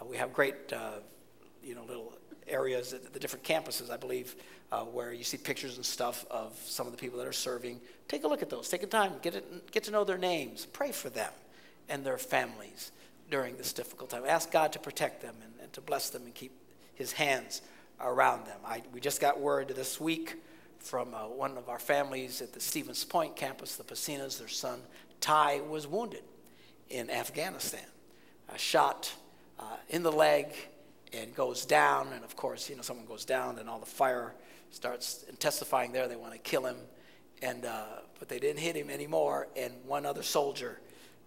Uh, 0.00 0.04
we 0.04 0.16
have 0.16 0.32
great, 0.32 0.54
uh, 0.72 1.00
you 1.62 1.74
know, 1.74 1.84
little 1.84 2.12
areas 2.46 2.92
at 2.92 3.12
the 3.12 3.18
different 3.18 3.44
campuses, 3.44 3.90
I 3.90 3.96
believe, 3.96 4.36
uh, 4.72 4.82
where 4.82 5.12
you 5.12 5.24
see 5.24 5.36
pictures 5.36 5.76
and 5.76 5.84
stuff 5.84 6.24
of 6.30 6.56
some 6.64 6.86
of 6.86 6.92
the 6.92 6.98
people 6.98 7.18
that 7.18 7.26
are 7.26 7.32
serving. 7.32 7.80
Take 8.06 8.24
a 8.24 8.28
look 8.28 8.42
at 8.42 8.50
those. 8.50 8.68
Take 8.68 8.84
a 8.84 8.86
time, 8.86 9.14
get, 9.22 9.34
it, 9.34 9.72
get 9.72 9.84
to 9.84 9.90
know 9.90 10.04
their 10.04 10.18
names, 10.18 10.66
pray 10.66 10.92
for 10.92 11.10
them 11.10 11.32
and 11.88 12.04
their 12.04 12.18
families 12.18 12.92
during 13.30 13.56
this 13.56 13.72
difficult 13.72 14.10
time. 14.10 14.24
Ask 14.26 14.50
God 14.50 14.72
to 14.72 14.78
protect 14.78 15.22
them 15.22 15.36
and, 15.42 15.52
and 15.62 15.72
to 15.72 15.80
bless 15.80 16.10
them 16.10 16.24
and 16.24 16.34
keep 16.34 16.52
His 16.94 17.12
hands 17.12 17.62
around 18.00 18.46
them. 18.46 18.58
I, 18.64 18.82
we 18.92 19.00
just 19.00 19.20
got 19.20 19.40
word 19.40 19.68
this 19.68 20.00
week 20.00 20.36
from 20.78 21.14
uh, 21.14 21.28
one 21.28 21.56
of 21.58 21.68
our 21.68 21.78
families 21.78 22.40
at 22.40 22.52
the 22.52 22.60
Stevens 22.60 23.04
Point 23.04 23.36
campus, 23.36 23.76
the 23.76 23.84
Pasinas, 23.84 24.38
their 24.38 24.48
son 24.48 24.80
Ty 25.20 25.60
was 25.68 25.86
wounded 25.86 26.22
in 26.88 27.10
Afghanistan, 27.10 27.84
uh, 28.48 28.56
shot 28.56 29.12
uh, 29.58 29.76
in 29.90 30.02
the 30.02 30.10
leg 30.10 30.46
and 31.12 31.34
goes 31.34 31.66
down. 31.66 32.08
And 32.14 32.24
of 32.24 32.36
course, 32.36 32.70
you 32.70 32.76
know, 32.76 32.82
someone 32.82 33.06
goes 33.06 33.24
down, 33.24 33.58
and 33.58 33.68
all 33.68 33.78
the 33.78 33.86
fire 33.86 34.34
starts 34.70 35.24
intensifying 35.28 35.92
there. 35.92 36.08
They 36.08 36.16
want 36.16 36.32
to 36.32 36.38
kill 36.38 36.64
him, 36.64 36.76
and 37.42 37.66
uh, 37.66 37.84
but 38.18 38.28
they 38.28 38.38
didn't 38.38 38.60
hit 38.60 38.76
him 38.76 38.90
anymore. 38.90 39.48
And 39.56 39.74
one 39.84 40.06
other 40.06 40.22
soldier, 40.22 40.80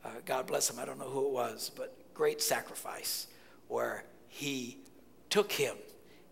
uh, 0.03 0.09
God 0.25 0.47
bless 0.47 0.69
him, 0.69 0.79
I 0.79 0.85
don't 0.85 1.00
know 1.00 1.09
who 1.09 1.27
it 1.27 1.31
was, 1.31 1.71
but 1.75 1.95
great 2.13 2.41
sacrifice 2.41 3.27
where 3.67 4.03
he 4.27 4.77
took 5.29 5.51
him, 5.51 5.75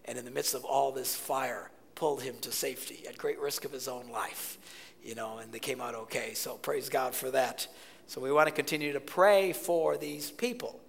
and 0.06 0.18
in 0.18 0.26
the 0.26 0.32
midst 0.32 0.54
of 0.54 0.66
all 0.66 0.92
this 0.92 1.16
fire, 1.16 1.72
pulled 1.96 2.22
him 2.22 2.36
to 2.42 2.52
safety 2.52 3.04
at 3.08 3.18
great 3.18 3.40
risk 3.40 3.66
of 3.66 3.72
his 3.72 3.88
own 3.88 4.10
life. 4.12 4.58
You 5.04 5.16
know, 5.16 5.40
and 5.40 5.52
they 5.52 5.60
came 5.60 5.82
out 5.82 5.96
okay. 5.96 6.34
So 6.34 6.56
praise 6.56 6.90
God 6.90 7.16
for 7.16 7.32
that. 7.32 7.68
So 8.08 8.22
we 8.22 8.32
want 8.32 8.48
to 8.48 8.54
continue 8.54 8.94
to 8.94 9.00
pray 9.00 9.54
for 9.54 9.98
these 9.98 10.30
people 10.30 10.80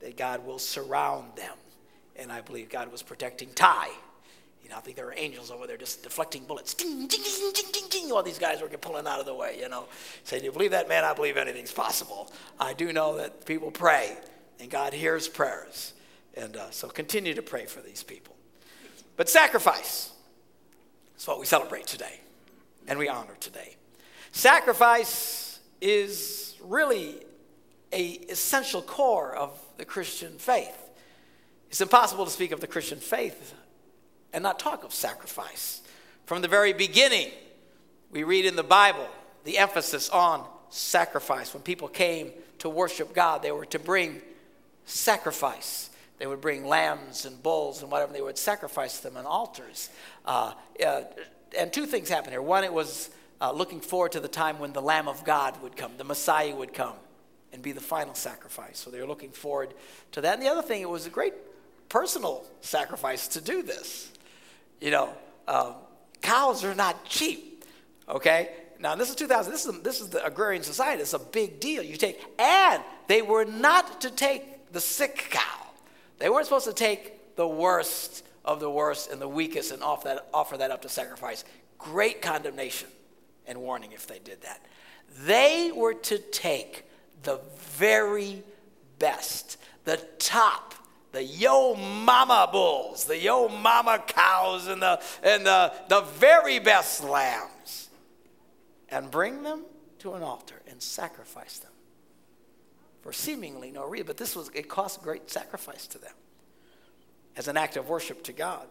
that 0.00 0.16
God 0.16 0.44
will 0.44 0.58
surround 0.58 1.36
them. 1.36 1.56
And 2.16 2.30
I 2.30 2.42
believe 2.42 2.68
God 2.68 2.92
was 2.92 3.02
protecting 3.02 3.48
Ty 3.54 3.88
you 4.62 4.68
know, 4.68 4.76
I 4.76 4.80
think 4.80 4.96
there 4.96 5.06
were 5.06 5.14
angels 5.16 5.50
over 5.50 5.66
there 5.66 5.76
just 5.76 6.02
deflecting 6.02 6.44
bullets. 6.44 6.74
Ding, 6.74 7.06
ding, 7.06 7.22
ding, 7.22 7.52
ding, 7.52 7.66
ding, 7.72 7.88
ding. 7.90 8.12
All 8.12 8.22
these 8.22 8.38
guys 8.38 8.60
were 8.60 8.68
pulling 8.68 9.06
out 9.06 9.18
of 9.18 9.26
the 9.26 9.34
way, 9.34 9.58
you 9.60 9.68
know. 9.68 9.86
Saying, 10.24 10.44
You 10.44 10.52
believe 10.52 10.70
that, 10.70 10.88
man? 10.88 11.04
I 11.04 11.14
believe 11.14 11.36
anything's 11.36 11.72
possible. 11.72 12.32
I 12.60 12.72
do 12.72 12.92
know 12.92 13.16
that 13.16 13.44
people 13.44 13.70
pray, 13.70 14.16
and 14.60 14.70
God 14.70 14.92
hears 14.92 15.26
prayers. 15.26 15.94
And 16.36 16.56
uh, 16.56 16.70
so 16.70 16.88
continue 16.88 17.34
to 17.34 17.42
pray 17.42 17.66
for 17.66 17.80
these 17.80 18.02
people. 18.02 18.36
But 19.16 19.28
sacrifice 19.28 20.12
is 21.18 21.26
what 21.26 21.40
we 21.40 21.46
celebrate 21.46 21.86
today, 21.86 22.20
and 22.86 22.98
we 22.98 23.08
honor 23.08 23.36
today. 23.40 23.76
Sacrifice 24.30 25.58
is 25.80 26.56
really 26.62 27.16
a 27.92 28.12
essential 28.30 28.80
core 28.80 29.34
of 29.34 29.60
the 29.76 29.84
Christian 29.84 30.38
faith. 30.38 30.78
It's 31.68 31.80
impossible 31.80 32.24
to 32.24 32.30
speak 32.30 32.52
of 32.52 32.60
the 32.60 32.66
Christian 32.66 32.98
faith 32.98 33.54
and 34.32 34.42
not 34.42 34.58
talk 34.58 34.84
of 34.84 34.92
sacrifice. 34.92 35.82
From 36.26 36.42
the 36.42 36.48
very 36.48 36.72
beginning, 36.72 37.30
we 38.10 38.24
read 38.24 38.44
in 38.44 38.56
the 38.56 38.62
Bible 38.62 39.08
the 39.44 39.58
emphasis 39.58 40.08
on 40.08 40.46
sacrifice. 40.70 41.52
When 41.52 41.62
people 41.62 41.88
came 41.88 42.32
to 42.58 42.68
worship 42.68 43.14
God, 43.14 43.42
they 43.42 43.52
were 43.52 43.66
to 43.66 43.78
bring 43.78 44.22
sacrifice. 44.84 45.90
They 46.18 46.26
would 46.26 46.40
bring 46.40 46.64
lambs 46.64 47.26
and 47.26 47.42
bulls 47.42 47.82
and 47.82 47.90
whatever, 47.90 48.12
they 48.12 48.22
would 48.22 48.38
sacrifice 48.38 49.00
them 49.00 49.16
on 49.16 49.26
altars. 49.26 49.90
Uh, 50.24 50.52
uh, 50.84 51.02
and 51.58 51.72
two 51.72 51.86
things 51.86 52.08
happened 52.08 52.32
here. 52.32 52.42
One, 52.42 52.64
it 52.64 52.72
was 52.72 53.10
uh, 53.40 53.50
looking 53.52 53.80
forward 53.80 54.12
to 54.12 54.20
the 54.20 54.28
time 54.28 54.60
when 54.60 54.72
the 54.72 54.80
Lamb 54.80 55.08
of 55.08 55.24
God 55.24 55.60
would 55.62 55.76
come, 55.76 55.92
the 55.98 56.04
Messiah 56.04 56.54
would 56.54 56.72
come 56.72 56.94
and 57.52 57.60
be 57.60 57.72
the 57.72 57.80
final 57.80 58.14
sacrifice. 58.14 58.78
So 58.78 58.90
they 58.90 59.00
were 59.00 59.06
looking 59.06 59.32
forward 59.32 59.74
to 60.12 60.20
that. 60.20 60.34
And 60.34 60.42
the 60.42 60.48
other 60.48 60.62
thing, 60.62 60.80
it 60.80 60.88
was 60.88 61.06
a 61.06 61.10
great 61.10 61.34
personal 61.88 62.44
sacrifice 62.60 63.28
to 63.28 63.40
do 63.40 63.62
this. 63.62 64.11
You 64.82 64.90
know, 64.90 65.10
um, 65.46 65.74
cows 66.22 66.64
are 66.64 66.74
not 66.74 67.04
cheap, 67.04 67.64
okay? 68.08 68.50
Now, 68.80 68.96
this 68.96 69.10
is 69.10 69.14
2000. 69.14 69.52
This 69.52 69.64
is, 69.64 69.80
this 69.82 70.00
is 70.00 70.08
the 70.08 70.26
agrarian 70.26 70.64
society. 70.64 71.02
It's 71.02 71.14
a 71.14 71.20
big 71.20 71.60
deal. 71.60 71.84
You 71.84 71.96
take, 71.96 72.20
and 72.36 72.82
they 73.06 73.22
were 73.22 73.44
not 73.44 74.00
to 74.00 74.10
take 74.10 74.72
the 74.72 74.80
sick 74.80 75.28
cow. 75.30 75.68
They 76.18 76.28
weren't 76.28 76.46
supposed 76.46 76.66
to 76.66 76.72
take 76.72 77.36
the 77.36 77.46
worst 77.46 78.24
of 78.44 78.58
the 78.58 78.68
worst 78.68 79.12
and 79.12 79.20
the 79.20 79.28
weakest 79.28 79.70
and 79.70 79.84
offer 79.84 80.08
that, 80.08 80.28
offer 80.34 80.56
that 80.56 80.72
up 80.72 80.82
to 80.82 80.88
sacrifice. 80.88 81.44
Great 81.78 82.20
condemnation 82.20 82.88
and 83.46 83.58
warning 83.58 83.92
if 83.92 84.08
they 84.08 84.18
did 84.18 84.42
that. 84.42 84.66
They 85.20 85.70
were 85.72 85.94
to 85.94 86.18
take 86.18 86.86
the 87.22 87.38
very 87.56 88.42
best, 88.98 89.58
the 89.84 89.98
top, 90.18 90.74
the 91.12 91.22
yo 91.22 91.74
mama 91.74 92.48
bulls, 92.50 93.04
the 93.04 93.18
yo 93.18 93.48
mama 93.48 94.02
cows, 94.06 94.66
and 94.66 94.82
the, 94.82 95.00
and 95.22 95.46
the, 95.46 95.72
the 95.88 96.00
very 96.00 96.58
best 96.58 97.04
lambs, 97.04 97.90
and 98.88 99.10
bring 99.10 99.42
them 99.42 99.64
to 99.98 100.14
an 100.14 100.22
altar 100.22 100.62
and 100.68 100.82
sacrifice 100.82 101.58
them 101.58 101.70
for 103.02 103.12
seemingly 103.12 103.70
no 103.70 103.86
reason. 103.86 104.06
But 104.06 104.16
this 104.16 104.34
was, 104.34 104.50
it 104.54 104.68
cost 104.68 105.02
great 105.02 105.30
sacrifice 105.30 105.86
to 105.88 105.98
them 105.98 106.14
as 107.36 107.46
an 107.48 107.56
act 107.56 107.76
of 107.76 107.88
worship 107.88 108.24
to 108.24 108.32
God. 108.32 108.66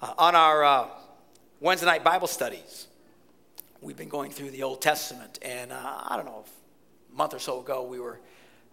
Uh, 0.00 0.14
on 0.18 0.34
our 0.34 0.64
uh, 0.64 0.88
Wednesday 1.60 1.86
night 1.86 2.04
Bible 2.04 2.28
studies, 2.28 2.86
we've 3.80 3.96
been 3.96 4.08
going 4.08 4.30
through 4.30 4.50
the 4.50 4.62
Old 4.62 4.80
Testament, 4.80 5.38
and 5.42 5.72
uh, 5.72 5.76
I 5.82 6.16
don't 6.16 6.26
know, 6.26 6.44
a 7.12 7.16
month 7.16 7.34
or 7.34 7.38
so 7.38 7.60
ago, 7.60 7.82
we 7.84 8.00
were 8.00 8.20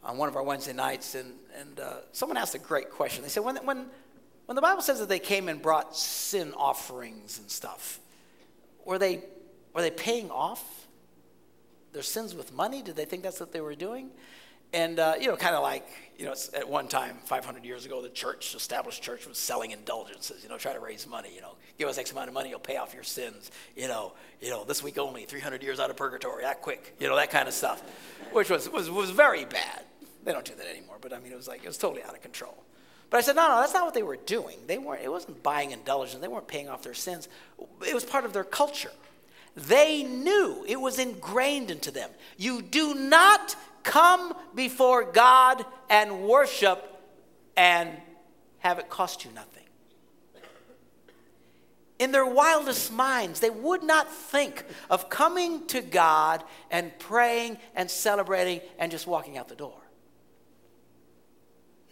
on 0.04 0.18
one 0.18 0.28
of 0.30 0.36
our 0.36 0.44
Wednesday 0.44 0.74
nights, 0.74 1.16
and, 1.16 1.34
and 1.60 1.80
uh, 1.80 1.94
someone 2.12 2.38
asked 2.38 2.56
a 2.56 2.60
great 2.60 2.90
question. 2.90 3.24
They 3.24 3.30
said, 3.30 3.44
when, 3.44 3.58
when, 3.58 3.86
when 4.46 4.56
the 4.56 4.62
Bible 4.62 4.82
says 4.82 5.00
that 5.00 5.10
they 5.10 5.20
came 5.20 5.48
and 5.48 5.62
brought 5.62 5.96
sin 5.96 6.54
offerings 6.58 7.40
and 7.40 7.50
stuff, 7.50 8.00
were 8.86 9.00
they, 9.00 9.24
were 9.74 9.82
they 9.82 9.92
paying 9.92 10.30
off 10.30 10.88
their 11.94 12.04
sins 12.04 12.36
with 12.36 12.54
money? 12.54 12.82
Did 12.82 12.96
they 12.96 13.06
think 13.06 13.24
that's 13.24 13.40
what 13.40 13.54
they 13.54 13.62
were 13.62 13.76
doing? 13.76 14.10
And, 14.74 14.98
uh, 14.98 15.14
you 15.22 15.28
know, 15.28 15.36
kind 15.36 15.56
of 15.56 15.62
like, 15.62 15.88
you 16.18 16.26
know, 16.26 16.34
at 16.56 16.68
one 16.68 16.88
time, 16.88 17.18
500 17.26 17.64
years 17.64 17.86
ago, 17.86 18.02
the 18.02 18.10
church, 18.10 18.56
established 18.56 19.04
church, 19.04 19.28
was 19.28 19.38
selling 19.38 19.70
indulgences, 19.70 20.42
you 20.42 20.50
know, 20.50 20.58
try 20.58 20.74
to 20.74 20.80
raise 20.80 21.08
money, 21.08 21.30
you 21.34 21.42
know, 21.42 21.56
give 21.78 21.88
us 21.88 22.00
X 22.00 22.12
amount 22.12 22.28
of 22.28 22.34
money, 22.34 22.50
you'll 22.50 22.60
pay 22.60 22.78
off 22.78 22.92
your 22.92 23.04
sins, 23.04 23.52
you 23.76 23.88
know, 23.88 24.14
you 24.42 24.50
know, 24.50 24.64
this 24.64 24.82
week 24.82 24.98
only, 24.98 25.26
300 25.26 25.62
years 25.62 25.80
out 25.80 25.92
of 25.92 25.96
purgatory, 25.96 26.42
that 26.42 26.62
quick, 26.64 26.96
you 27.00 27.08
know, 27.08 27.16
that 27.16 27.30
kind 27.30 27.48
of 27.48 27.54
stuff, 27.54 27.84
which 28.32 28.50
was, 28.50 28.68
was, 28.68 28.90
was 28.90 29.12
very 29.12 29.46
bad. 29.46 29.84
They 30.24 30.32
don't 30.32 30.46
do 30.46 30.56
that 30.56 30.68
anymore, 30.68 30.98
but 31.02 31.14
I 31.14 31.20
mean, 31.20 31.32
it 31.32 31.36
was 31.36 31.48
like, 31.48 31.64
it 31.64 31.68
was 31.68 31.78
totally 31.78 32.04
out 32.04 32.14
of 32.14 32.22
control. 32.22 32.64
But 33.10 33.18
I 33.18 33.22
said, 33.22 33.36
no, 33.36 33.48
no, 33.48 33.60
that's 33.60 33.74
not 33.74 33.86
what 33.86 33.94
they 33.94 34.04
were 34.04 34.16
doing. 34.16 34.58
They 34.66 34.78
weren't, 34.78 35.04
it 35.04 35.12
wasn't 35.12 35.44
buying 35.44 35.72
indulgence. 35.72 36.20
They 36.20 36.28
weren't 36.28 36.48
paying 36.48 36.70
off 36.70 36.82
their 36.82 36.96
sins. 36.96 37.28
It 37.88 37.94
was 37.94 38.04
part 38.04 38.26
of 38.26 38.34
their 38.34 38.44
culture. 38.44 38.92
They 39.56 40.02
knew 40.02 40.66
it 40.68 40.82
was 40.82 40.98
ingrained 40.98 41.70
into 41.70 41.92
them. 41.92 42.10
You 42.38 42.62
do 42.62 42.96
not 42.96 43.56
come 43.84 44.34
before 44.56 45.04
God 45.04 45.64
and 45.90 46.24
worship 46.24 46.84
and 47.56 47.90
have 48.60 48.80
it 48.80 48.90
cost 48.90 49.26
you 49.26 49.32
nothing. 49.32 49.64
In 52.00 52.12
their 52.12 52.26
wildest 52.26 52.92
minds, 52.92 53.40
they 53.40 53.52
would 53.52 53.84
not 53.84 54.12
think 54.12 54.66
of 54.90 55.10
coming 55.10 55.68
to 55.68 55.82
God 55.82 56.44
and 56.72 56.98
praying 56.98 57.60
and 57.76 57.92
celebrating 57.92 58.62
and 58.80 58.92
just 58.92 59.06
walking 59.06 59.38
out 59.38 59.48
the 59.48 59.56
door. 59.56 59.83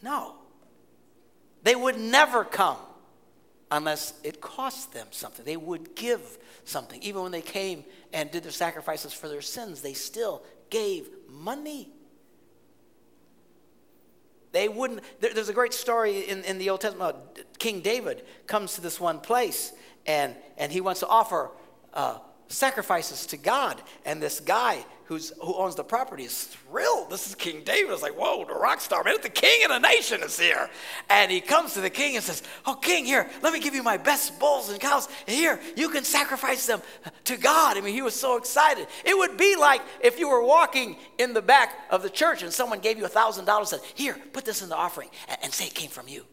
No. 0.02 0.36
They 1.64 1.76
would 1.76 1.98
never 1.98 2.44
come 2.44 2.78
unless 3.70 4.14
it 4.24 4.42
cost 4.42 4.94
them 4.94 5.08
something. 5.12 5.46
They 5.46 5.58
would 5.58 5.96
give 5.96 6.38
something. 6.66 7.02
Even 7.04 7.24
when 7.24 7.32
they 7.32 7.42
came 7.42 7.86
and 8.12 8.30
did 8.32 8.44
their 8.44 8.52
sacrifices 8.52 9.14
for 9.14 9.30
their 9.30 9.42
sins, 9.42 9.82
they 9.82 9.94
still 9.94 10.44
gave 10.70 11.08
money. 11.30 11.90
They 14.52 14.68
wouldn't, 14.68 15.02
there, 15.22 15.34
there's 15.34 15.50
a 15.50 15.54
great 15.54 15.74
story 15.74 16.22
in, 16.22 16.44
in 16.44 16.58
the 16.58 16.70
Old 16.70 16.82
Testament. 16.82 17.16
King 17.58 17.80
David 17.80 18.26
comes 18.48 18.76
to 18.76 18.82
this 18.82 19.00
one 19.00 19.20
place 19.20 19.72
and, 20.06 20.36
and 20.58 20.72
he 20.72 20.82
wants 20.82 21.00
to 21.02 21.08
offer 21.08 21.52
uh, 21.94 22.18
sacrifices 22.52 23.26
to 23.28 23.38
God. 23.38 23.82
And 24.06 24.22
this 24.22 24.40
guy 24.40 24.86
who's, 25.06 25.34
who 25.42 25.56
owns 25.56 25.76
the 25.76 25.84
property 25.84 26.24
is 26.24 26.44
thrilled. 26.44 27.10
This 27.10 27.28
is 27.28 27.36
King 27.36 27.64
David. 27.66 27.92
It's 27.92 28.02
like, 28.02 28.18
whoa, 28.18 28.46
the 28.46 28.54
rock 28.54 28.80
star, 28.80 29.04
man, 29.04 29.16
the 29.22 29.30
king 29.30 29.66
of 29.66 29.70
the 29.70 29.80
nation 29.80 30.24
is 30.24 30.40
here. 30.40 30.70
And 31.10 31.30
he 31.30 31.42
comes 31.42 31.74
to 31.74 31.82
the 31.82 31.90
king 31.90 32.16
and 32.16 32.24
says, 32.24 32.44
Oh, 32.66 32.76
king, 32.76 33.06
here, 33.06 33.30
let 33.42 33.52
me 33.52 33.60
give 33.60 33.76
you 33.76 33.84
my 33.84 33.98
best 33.98 34.40
bulls 34.40 34.70
and 34.70 34.80
cows. 34.80 35.10
Here, 35.28 35.60
you 35.76 35.90
can 35.90 36.06
sacrifice 36.06 36.66
them 36.66 36.82
to 37.26 37.36
God. 37.36 37.78
I 37.78 37.82
mean, 37.82 37.94
he 37.94 38.02
was 38.02 38.16
so 38.16 38.38
excited. 38.38 38.88
It 39.04 39.18
would 39.18 39.36
be 39.36 39.58
like 39.58 39.82
if 40.02 40.18
you 40.18 40.30
were 40.30 40.44
walking 40.44 40.96
in 41.18 41.34
the 41.34 41.42
back 41.42 41.78
of 41.90 42.04
the 42.04 42.10
church 42.10 42.42
and 42.42 42.54
someone 42.54 42.80
gave 42.80 42.98
you 42.98 43.06
a 43.06 43.10
$1,000 43.10 43.58
and 43.58 43.68
said, 43.68 43.82
Here, 43.96 44.18
put 44.32 44.46
this 44.46 44.62
in 44.62 44.70
the 44.70 44.78
offering 44.78 45.10
and, 45.28 45.38
and 45.44 45.54
say 45.54 45.66
it 45.66 45.74
came 45.74 45.90
from 45.90 46.08
you. 46.08 46.26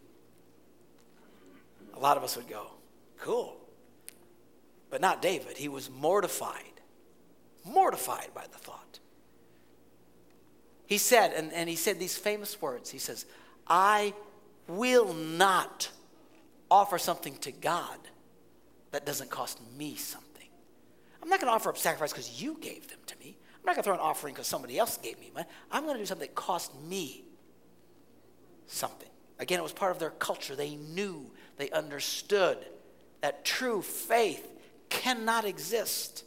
A 1.94 1.98
lot 1.98 2.16
of 2.16 2.22
us 2.22 2.36
would 2.36 2.48
go, 2.48 2.68
Cool. 3.18 3.56
But 4.90 5.00
not 5.00 5.20
David. 5.20 5.56
He 5.56 5.68
was 5.68 5.90
mortified, 5.90 6.80
mortified 7.64 8.30
by 8.34 8.44
the 8.50 8.58
thought. 8.58 9.00
He 10.86 10.96
said, 10.98 11.32
and, 11.34 11.52
and 11.52 11.68
he 11.68 11.76
said 11.76 11.98
these 11.98 12.16
famous 12.16 12.60
words 12.62 12.90
He 12.90 12.98
says, 12.98 13.26
I 13.66 14.14
will 14.66 15.12
not 15.12 15.90
offer 16.70 16.98
something 16.98 17.36
to 17.38 17.52
God 17.52 17.98
that 18.92 19.04
doesn't 19.04 19.30
cost 19.30 19.60
me 19.76 19.96
something. 19.96 20.28
I'm 21.22 21.28
not 21.28 21.40
going 21.40 21.50
to 21.50 21.54
offer 21.54 21.70
up 21.70 21.78
sacrifice 21.78 22.12
because 22.12 22.40
you 22.42 22.56
gave 22.60 22.88
them 22.88 22.98
to 23.06 23.18
me. 23.18 23.36
I'm 23.56 23.66
not 23.66 23.74
going 23.74 23.76
to 23.76 23.82
throw 23.82 23.94
an 23.94 24.00
offering 24.00 24.34
because 24.34 24.46
somebody 24.46 24.78
else 24.78 24.96
gave 24.96 25.18
me 25.18 25.30
money. 25.34 25.46
I'm 25.70 25.82
going 25.84 25.96
to 25.96 26.02
do 26.02 26.06
something 26.06 26.26
that 26.26 26.34
cost 26.34 26.72
me 26.82 27.24
something. 28.66 29.08
Again, 29.38 29.58
it 29.58 29.62
was 29.62 29.72
part 29.72 29.92
of 29.92 29.98
their 29.98 30.10
culture. 30.10 30.56
They 30.56 30.76
knew, 30.76 31.30
they 31.58 31.70
understood 31.70 32.58
that 33.20 33.44
true 33.44 33.82
faith 33.82 34.46
cannot 34.88 35.44
exist 35.44 36.24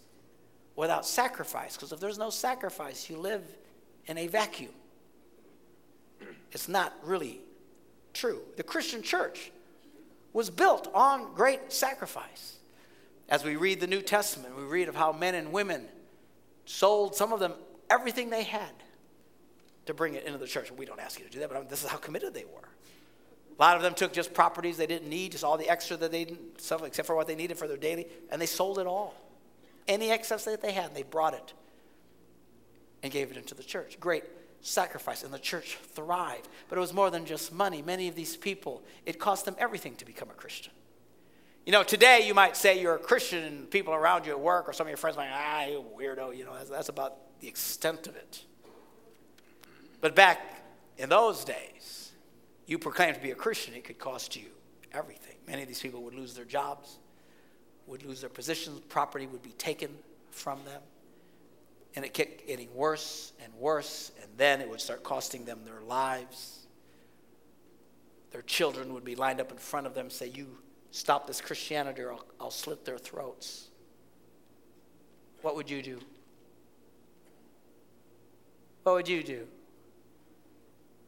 without 0.75 1.05
sacrifice. 1.05 1.75
Because 1.75 1.91
if 1.91 1.99
there's 1.99 2.17
no 2.17 2.29
sacrifice, 2.29 3.09
you 3.09 3.17
live 3.17 3.43
in 4.07 4.17
a 4.17 4.27
vacuum. 4.27 4.71
It's 6.51 6.67
not 6.67 6.93
really 7.03 7.39
true. 8.13 8.41
The 8.57 8.63
Christian 8.63 9.01
church 9.01 9.51
was 10.33 10.49
built 10.49 10.89
on 10.93 11.33
great 11.33 11.71
sacrifice. 11.71 12.57
As 13.29 13.43
we 13.43 13.55
read 13.55 13.79
the 13.79 13.87
New 13.87 14.01
Testament, 14.01 14.57
we 14.57 14.63
read 14.63 14.89
of 14.89 14.95
how 14.95 15.11
men 15.13 15.35
and 15.35 15.51
women 15.51 15.87
sold, 16.65 17.15
some 17.15 17.31
of 17.31 17.39
them, 17.39 17.53
everything 17.89 18.29
they 18.29 18.43
had 18.43 18.71
to 19.85 19.93
bring 19.93 20.15
it 20.15 20.25
into 20.25 20.37
the 20.37 20.47
church. 20.47 20.71
We 20.71 20.85
don't 20.85 20.99
ask 20.99 21.19
you 21.19 21.25
to 21.25 21.31
do 21.31 21.39
that, 21.39 21.49
but 21.49 21.69
this 21.69 21.83
is 21.83 21.89
how 21.89 21.97
committed 21.97 22.33
they 22.33 22.45
were. 22.45 22.69
A 23.61 23.63
lot 23.63 23.75
of 23.75 23.83
them 23.83 23.93
took 23.93 24.11
just 24.11 24.33
properties 24.33 24.75
they 24.75 24.87
didn't 24.87 25.07
need, 25.07 25.33
just 25.33 25.43
all 25.43 25.55
the 25.55 25.69
extra 25.69 25.95
that 25.97 26.11
they 26.11 26.25
didn't, 26.25 26.59
stuff 26.59 26.83
except 26.83 27.05
for 27.05 27.15
what 27.15 27.27
they 27.27 27.35
needed 27.35 27.59
for 27.59 27.67
their 27.67 27.77
daily, 27.77 28.07
and 28.31 28.41
they 28.41 28.47
sold 28.47 28.79
it 28.79 28.87
all. 28.87 29.13
Any 29.87 30.09
excess 30.09 30.45
that 30.45 30.63
they 30.63 30.71
had, 30.71 30.95
they 30.95 31.03
brought 31.03 31.35
it 31.35 31.53
and 33.03 33.13
gave 33.13 33.29
it 33.29 33.37
into 33.37 33.53
the 33.53 33.61
church. 33.61 33.99
Great 33.99 34.23
sacrifice, 34.61 35.23
and 35.23 35.31
the 35.31 35.37
church 35.37 35.77
thrived. 35.93 36.47
But 36.69 36.79
it 36.79 36.81
was 36.81 36.91
more 36.91 37.11
than 37.11 37.23
just 37.23 37.53
money. 37.53 37.83
Many 37.83 38.07
of 38.07 38.15
these 38.15 38.35
people, 38.35 38.81
it 39.05 39.19
cost 39.19 39.45
them 39.45 39.55
everything 39.59 39.93
to 39.97 40.05
become 40.05 40.31
a 40.31 40.33
Christian. 40.33 40.73
You 41.63 41.71
know, 41.71 41.83
today 41.83 42.25
you 42.25 42.33
might 42.33 42.57
say 42.57 42.81
you're 42.81 42.95
a 42.95 42.99
Christian, 42.99 43.43
and 43.43 43.69
people 43.69 43.93
around 43.93 44.25
you 44.25 44.31
at 44.31 44.39
work 44.39 44.67
or 44.69 44.73
some 44.73 44.87
of 44.87 44.89
your 44.89 44.97
friends 44.97 45.17
might, 45.17 45.29
ah, 45.31 45.65
you 45.65 45.85
weirdo. 45.95 46.35
You 46.35 46.45
know, 46.45 46.55
that's, 46.55 46.71
that's 46.71 46.89
about 46.89 47.39
the 47.41 47.47
extent 47.47 48.07
of 48.07 48.15
it. 48.15 48.41
But 49.99 50.15
back 50.15 50.63
in 50.97 51.09
those 51.09 51.45
days, 51.45 52.00
you 52.71 52.79
proclaim 52.79 53.13
to 53.13 53.19
be 53.19 53.31
a 53.31 53.35
Christian, 53.35 53.73
it 53.73 53.83
could 53.83 53.99
cost 53.99 54.37
you 54.37 54.45
everything. 54.93 55.35
Many 55.45 55.61
of 55.61 55.67
these 55.67 55.81
people 55.81 56.03
would 56.03 56.15
lose 56.15 56.33
their 56.33 56.45
jobs, 56.45 56.99
would 57.85 58.05
lose 58.05 58.21
their 58.21 58.29
positions, 58.29 58.79
property 58.87 59.27
would 59.27 59.43
be 59.43 59.51
taken 59.51 59.89
from 60.31 60.63
them. 60.63 60.81
And 61.97 62.05
it 62.05 62.13
kept 62.13 62.47
getting 62.47 62.73
worse 62.73 63.33
and 63.43 63.53
worse, 63.55 64.13
and 64.21 64.31
then 64.37 64.61
it 64.61 64.69
would 64.69 64.79
start 64.79 65.03
costing 65.03 65.43
them 65.43 65.59
their 65.65 65.81
lives. 65.81 66.59
Their 68.31 68.43
children 68.43 68.93
would 68.93 69.03
be 69.03 69.15
lined 69.15 69.41
up 69.41 69.51
in 69.51 69.57
front 69.57 69.85
of 69.85 69.93
them 69.93 70.09
say, 70.09 70.27
You 70.27 70.47
stop 70.91 71.27
this 71.27 71.41
Christianity 71.41 72.01
or 72.03 72.13
I'll, 72.13 72.25
I'll 72.39 72.51
slit 72.51 72.85
their 72.85 72.97
throats. 72.97 73.67
What 75.41 75.57
would 75.57 75.69
you 75.69 75.81
do? 75.81 75.99
What 78.83 78.95
would 78.95 79.09
you 79.09 79.23
do? 79.23 79.39
And 79.39 79.47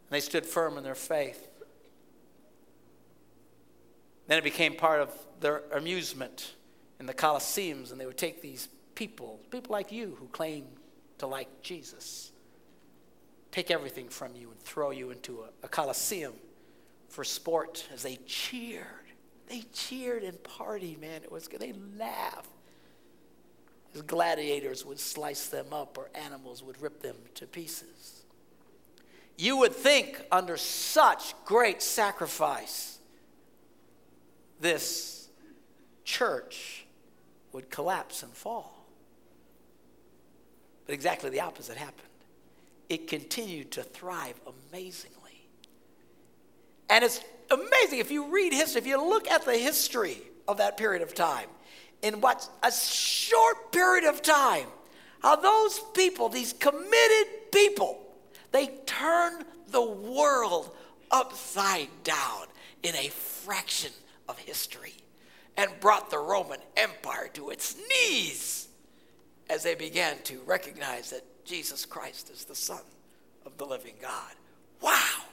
they 0.10 0.20
stood 0.20 0.46
firm 0.46 0.78
in 0.78 0.84
their 0.84 0.94
faith. 0.94 1.48
Then 4.28 4.38
it 4.38 4.44
became 4.44 4.76
part 4.76 5.02
of 5.02 5.12
their 5.40 5.64
amusement 5.74 6.54
in 7.00 7.06
the 7.06 7.14
Colosseums, 7.14 7.92
and 7.92 8.00
they 8.00 8.06
would 8.06 8.18
take 8.18 8.42
these 8.42 8.70
people, 8.96 9.40
people 9.52 9.74
like 9.74 9.92
you 9.92 10.16
who 10.20 10.28
claim 10.28 10.66
to 11.18 11.28
like 11.28 11.62
Jesus, 11.62 12.32
take 13.52 13.70
everything 13.70 14.08
from 14.08 14.36
you 14.36 14.50
and 14.52 14.60
throw 14.60 14.92
you 14.92 15.12
into 15.12 15.42
a, 15.42 15.66
a 15.66 15.68
Colosseum 15.68 16.34
for 17.10 17.24
sport 17.24 17.86
as 17.94 18.04
they 18.04 18.18
cheered. 18.26 18.86
They 19.48 19.64
cheered 19.74 20.24
and 20.24 20.42
partied, 20.44 21.00
man. 21.00 21.24
It 21.24 21.32
was. 21.32 21.48
They 21.48 21.74
laughed. 21.98 22.50
As 23.94 24.02
gladiators 24.02 24.84
would 24.86 25.00
slice 25.00 25.48
them 25.48 25.68
up 25.72 25.98
or 25.98 26.10
animals 26.16 26.64
would 26.64 26.82
rip 26.82 27.02
them 27.02 27.16
to 27.36 27.46
pieces. 27.46 28.24
You 29.38 29.58
would 29.58 29.74
think, 29.74 30.22
under 30.32 30.58
such 30.58 31.36
great 31.46 31.82
sacrifice, 31.82 32.93
this 34.64 35.28
church 36.06 36.86
would 37.52 37.70
collapse 37.70 38.24
and 38.24 38.32
fall. 38.34 38.86
But 40.88 40.94
exactly 40.94 41.30
the 41.30 41.42
opposite 41.42 41.78
happened. 41.78 42.08
It 42.90 43.08
continued 43.08 43.72
to 43.72 43.84
thrive 43.84 44.40
amazingly. 44.72 45.48
And 46.90 47.04
it's 47.04 47.22
amazing 47.52 48.00
if 48.00 48.10
you 48.10 48.34
read 48.34 48.54
history, 48.54 48.80
if 48.80 48.88
you 48.88 48.98
look 48.98 49.30
at 49.30 49.46
the 49.46 49.58
history 49.58 50.18
of 50.48 50.58
that 50.58 50.78
period 50.78 51.02
of 51.02 51.14
time, 51.14 51.48
in 52.02 52.22
what 52.22 52.48
a 52.64 52.72
short 52.72 53.72
period 53.72 54.06
of 54.06 54.22
time, 54.22 54.68
how 55.22 55.36
those 55.36 55.80
people, 55.94 56.30
these 56.30 56.54
committed 56.54 57.52
people, 57.52 58.00
they 58.52 58.68
turned 58.86 59.46
the 59.70 59.82
world 59.82 60.72
upside 61.12 61.90
down 62.04 62.46
in 62.82 62.96
a 62.96 63.08
fraction 63.10 63.92
of 64.28 64.38
history 64.40 64.96
and 65.58 65.70
brought 65.80 66.10
the 66.10 66.20
Roman 66.20 66.60
Empire 66.78 67.30
to 67.34 67.50
its 67.50 67.76
knees 67.76 68.68
as 69.50 69.64
they 69.64 69.76
began 69.76 70.18
to 70.24 70.40
recognize 70.46 71.10
that 71.12 71.24
Jesus 71.46 71.86
Christ 71.86 72.30
is 72.30 72.46
the 72.46 72.56
Son 72.56 72.82
of 73.46 73.58
the 73.58 73.66
living 73.66 73.96
God. 74.02 74.34
Wow! 74.82 75.26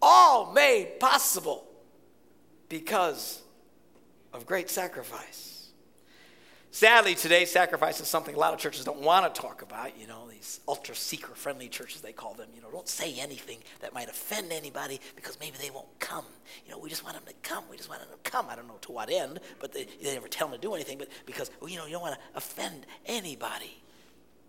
All 0.00 0.52
made 0.52 0.98
possible 1.00 1.64
because 2.68 3.42
of 4.32 4.46
great 4.46 4.70
sacrifice. 4.70 5.57
Sadly, 6.70 7.14
today, 7.14 7.46
sacrifice 7.46 7.98
is 8.00 8.08
something 8.08 8.34
a 8.34 8.38
lot 8.38 8.52
of 8.52 8.60
churches 8.60 8.84
don't 8.84 9.00
want 9.00 9.34
to 9.34 9.40
talk 9.40 9.62
about. 9.62 9.98
You 9.98 10.06
know, 10.06 10.28
these 10.28 10.60
ultra 10.68 10.94
seeker 10.94 11.34
friendly 11.34 11.68
churches, 11.68 12.02
they 12.02 12.12
call 12.12 12.34
them. 12.34 12.48
You 12.54 12.60
know, 12.60 12.70
don't 12.70 12.88
say 12.88 13.14
anything 13.18 13.58
that 13.80 13.94
might 13.94 14.08
offend 14.08 14.52
anybody 14.52 15.00
because 15.16 15.38
maybe 15.40 15.56
they 15.60 15.70
won't 15.70 15.98
come. 15.98 16.26
You 16.66 16.72
know, 16.72 16.78
we 16.78 16.90
just 16.90 17.04
want 17.04 17.16
them 17.16 17.24
to 17.26 17.34
come. 17.42 17.64
We 17.70 17.78
just 17.78 17.88
want 17.88 18.02
them 18.02 18.10
to 18.10 18.30
come. 18.30 18.46
I 18.50 18.56
don't 18.56 18.68
know 18.68 18.78
to 18.82 18.92
what 18.92 19.10
end, 19.10 19.40
but 19.60 19.72
they, 19.72 19.86
they 20.02 20.12
never 20.12 20.28
tell 20.28 20.48
them 20.48 20.60
to 20.60 20.60
do 20.60 20.74
anything, 20.74 20.98
but 20.98 21.08
because, 21.24 21.50
well, 21.60 21.70
you 21.70 21.78
know, 21.78 21.86
you 21.86 21.92
don't 21.92 22.02
want 22.02 22.16
to 22.16 22.20
offend 22.36 22.86
anybody. 23.06 23.82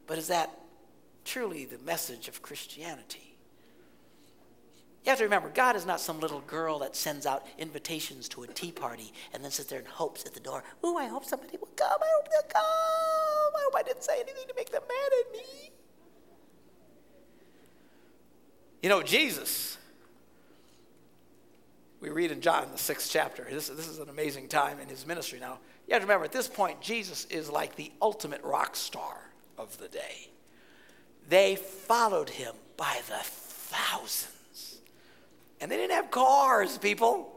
But 0.05 0.17
is 0.17 0.27
that 0.27 0.51
truly 1.23 1.65
the 1.65 1.77
message 1.79 2.27
of 2.27 2.41
Christianity? 2.41 3.28
You 5.05 5.11
have 5.11 5.17
to 5.19 5.23
remember, 5.23 5.49
God 5.49 5.75
is 5.75 5.85
not 5.85 6.01
some 6.01 6.19
little 6.19 6.41
girl 6.41 6.79
that 6.79 6.95
sends 6.95 7.25
out 7.25 7.45
invitations 7.57 8.27
to 8.29 8.43
a 8.43 8.47
tea 8.47 8.71
party 8.71 9.13
and 9.33 9.43
then 9.43 9.49
sits 9.49 9.69
there 9.69 9.79
and 9.79 9.87
hopes 9.87 10.25
at 10.25 10.33
the 10.33 10.39
door, 10.39 10.63
Ooh, 10.85 10.97
I 10.97 11.07
hope 11.07 11.25
somebody 11.25 11.57
will 11.57 11.69
come. 11.75 11.97
I 12.01 12.07
hope 12.17 12.27
they'll 12.29 12.51
come. 12.51 12.61
I 12.61 13.63
hope 13.63 13.75
I 13.77 13.83
didn't 13.83 14.03
say 14.03 14.15
anything 14.15 14.47
to 14.47 14.53
make 14.55 14.71
them 14.71 14.83
mad 14.87 15.11
at 15.25 15.31
me. 15.31 15.71
You 18.83 18.89
know, 18.89 19.01
Jesus, 19.01 19.77
we 22.01 22.09
read 22.09 22.31
in 22.31 22.41
John, 22.41 22.67
the 22.71 22.77
sixth 22.77 23.09
chapter. 23.11 23.47
This, 23.49 23.69
this 23.69 23.87
is 23.87 23.99
an 23.99 24.09
amazing 24.09 24.47
time 24.47 24.79
in 24.79 24.87
his 24.87 25.07
ministry. 25.07 25.39
Now, 25.39 25.59
you 25.87 25.93
have 25.93 26.01
to 26.01 26.07
remember, 26.07 26.25
at 26.25 26.31
this 26.31 26.47
point, 26.47 26.81
Jesus 26.81 27.25
is 27.25 27.49
like 27.49 27.75
the 27.75 27.91
ultimate 28.01 28.43
rock 28.43 28.75
star 28.75 29.17
of 29.57 29.77
the 29.79 29.87
day. 29.87 30.29
They 31.27 31.55
followed 31.55 32.29
him 32.29 32.53
by 32.77 32.99
the 33.07 33.19
thousands. 33.23 34.38
And 35.61 35.69
they 35.69 35.77
didn't 35.77 35.95
have 35.95 36.11
cars, 36.11 36.77
people. 36.77 37.35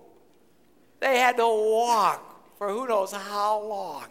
They 1.00 1.18
had 1.18 1.36
to 1.38 1.46
walk 1.46 2.56
for 2.58 2.68
who 2.68 2.86
knows 2.86 3.12
how 3.12 3.60
long. 3.62 4.06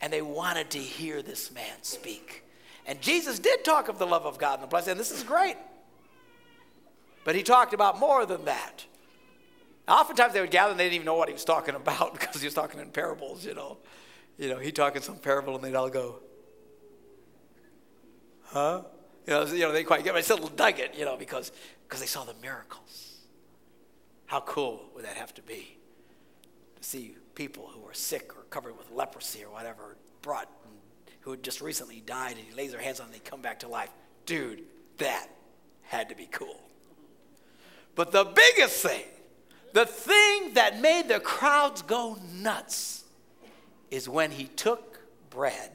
And 0.00 0.12
they 0.12 0.22
wanted 0.22 0.70
to 0.70 0.78
hear 0.78 1.22
this 1.22 1.50
man 1.50 1.82
speak. 1.82 2.44
And 2.86 3.00
Jesus 3.00 3.38
did 3.38 3.64
talk 3.64 3.88
of 3.88 3.98
the 3.98 4.06
love 4.06 4.26
of 4.26 4.38
God 4.38 4.54
and 4.54 4.62
the 4.62 4.66
blessing, 4.66 4.92
and 4.92 5.00
this 5.00 5.10
is 5.10 5.22
great. 5.22 5.56
But 7.24 7.34
he 7.34 7.42
talked 7.42 7.74
about 7.74 7.98
more 7.98 8.24
than 8.26 8.44
that. 8.46 8.84
Oftentimes 9.86 10.34
they 10.34 10.40
would 10.40 10.50
gather 10.50 10.70
and 10.70 10.80
they 10.80 10.84
didn't 10.84 10.94
even 10.96 11.06
know 11.06 11.14
what 11.14 11.28
he 11.28 11.32
was 11.32 11.44
talking 11.44 11.74
about 11.74 12.12
because 12.18 12.40
he 12.40 12.46
was 12.46 12.54
talking 12.54 12.80
in 12.80 12.90
parables, 12.90 13.44
you 13.44 13.54
know. 13.54 13.78
You 14.38 14.50
know, 14.50 14.58
he 14.58 14.70
talking 14.70 15.02
some 15.02 15.16
parable 15.16 15.54
and 15.56 15.64
they'd 15.64 15.74
all 15.74 15.90
go, 15.90 16.20
huh? 18.44 18.82
You 19.26 19.32
know, 19.32 19.44
you 19.46 19.60
know 19.60 19.72
they 19.72 19.84
quite 19.84 20.04
get 20.04 20.14
it. 20.14 20.18
I 20.18 20.20
still 20.22 20.38
dug 20.38 20.78
it, 20.78 20.94
you 20.96 21.04
know, 21.04 21.16
because 21.16 21.52
because 21.88 22.00
they 22.00 22.06
saw 22.06 22.24
the 22.24 22.34
miracles. 22.42 23.16
How 24.26 24.40
cool 24.40 24.82
would 24.94 25.04
that 25.06 25.16
have 25.16 25.32
to 25.34 25.42
be? 25.42 25.78
To 26.76 26.84
see 26.84 27.16
people 27.34 27.70
who 27.72 27.80
were 27.80 27.94
sick 27.94 28.36
or 28.36 28.42
covered 28.50 28.76
with 28.76 28.90
leprosy 28.90 29.42
or 29.42 29.50
whatever 29.50 29.96
brought, 30.20 30.50
who 31.20 31.30
had 31.30 31.42
just 31.42 31.62
recently 31.62 32.02
died, 32.04 32.36
and 32.36 32.46
he 32.46 32.54
lays 32.54 32.72
their 32.72 32.80
hands 32.80 33.00
on 33.00 33.06
them 33.06 33.14
and 33.14 33.24
they 33.24 33.30
come 33.30 33.40
back 33.40 33.60
to 33.60 33.68
life. 33.68 33.90
Dude, 34.26 34.64
that 34.98 35.28
had 35.82 36.10
to 36.10 36.14
be 36.14 36.28
cool. 36.30 36.60
But 37.94 38.12
the 38.12 38.24
biggest 38.24 38.82
thing, 38.82 39.04
the 39.72 39.86
thing 39.86 40.54
that 40.54 40.80
made 40.80 41.08
the 41.08 41.20
crowds 41.20 41.80
go 41.82 42.18
nuts, 42.34 43.04
is 43.90 44.08
when 44.08 44.30
he 44.30 44.44
took 44.44 45.00
bread 45.30 45.70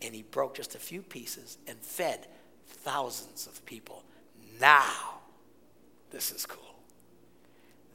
and 0.00 0.14
he 0.14 0.22
broke 0.22 0.54
just 0.54 0.76
a 0.76 0.78
few 0.78 1.02
pieces 1.02 1.58
and 1.66 1.76
fed 1.78 2.28
thousands 2.66 3.48
of 3.48 3.64
people. 3.66 4.04
Now, 4.60 5.20
this 6.10 6.30
is 6.30 6.46
cool. 6.46 6.60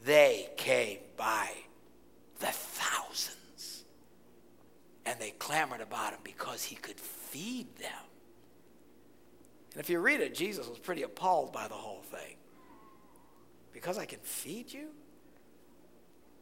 They 0.06 0.50
came 0.58 1.00
by 1.18 1.50
the 2.40 2.48
thousands. 2.48 3.84
And 5.06 5.20
they 5.20 5.32
clamored 5.32 5.82
about 5.82 6.14
him 6.14 6.20
because 6.24 6.64
he 6.64 6.76
could 6.76 7.00
feed 7.00 7.76
them. 7.78 7.92
And 9.74 9.80
if 9.80 9.90
you 9.90 10.00
read 10.00 10.20
it, 10.20 10.36
Jesus 10.36 10.68
was 10.68 10.80
pretty 10.80 11.04
appalled 11.04 11.54
by 11.54 11.68
the 11.68 11.76
whole 11.76 12.02
thing. 12.02 12.36
Because 13.72 13.98
I 13.98 14.06
can 14.06 14.20
feed 14.20 14.72
you? 14.74 14.90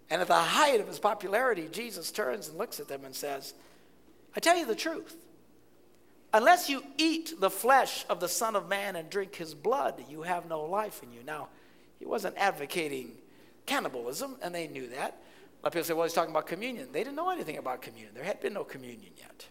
And 0.10 0.22
at 0.22 0.28
the 0.28 0.34
height 0.34 0.80
of 0.80 0.88
his 0.88 1.00
popularity, 1.00 1.68
Jesus 1.72 2.12
turns 2.12 2.48
and 2.48 2.58
looks 2.58 2.80
at 2.80 2.88
them 2.88 3.04
and 3.04 3.14
says, 3.14 3.54
I 4.36 4.40
tell 4.40 4.58
you 4.58 4.66
the 4.66 4.76
truth. 4.76 5.16
Unless 6.34 6.70
you 6.70 6.84
eat 6.98 7.40
the 7.40 7.50
flesh 7.50 8.06
of 8.10 8.20
the 8.20 8.28
Son 8.28 8.56
of 8.56 8.68
Man 8.68 8.96
and 8.96 9.10
drink 9.10 9.36
his 9.36 9.54
blood, 9.54 10.04
you 10.10 10.24
have 10.24 10.48
no 10.48 10.64
life 10.64 11.02
in 11.02 11.12
you. 11.14 11.24
Now, 11.24 11.48
he 12.00 12.06
wasn't 12.06 12.38
advocating 12.38 13.14
cannibalism, 13.66 14.36
and 14.42 14.54
they 14.54 14.68
knew 14.68 14.88
that. 14.90 14.98
A 14.98 15.64
lot 15.64 15.68
of 15.68 15.74
people 15.74 15.86
say, 15.86 15.94
well, 15.94 16.04
he's 16.04 16.14
talking 16.14 16.32
about 16.32 16.46
communion. 16.46 16.90
They 16.92 17.04
didn't 17.04 17.16
know 17.16 17.30
anything 17.30 17.58
about 17.58 17.82
communion. 17.82 18.14
There 18.14 18.24
had 18.24 18.40
been 18.40 18.54
no 18.54 18.64
communion 18.64 19.12
yet. 19.18 19.48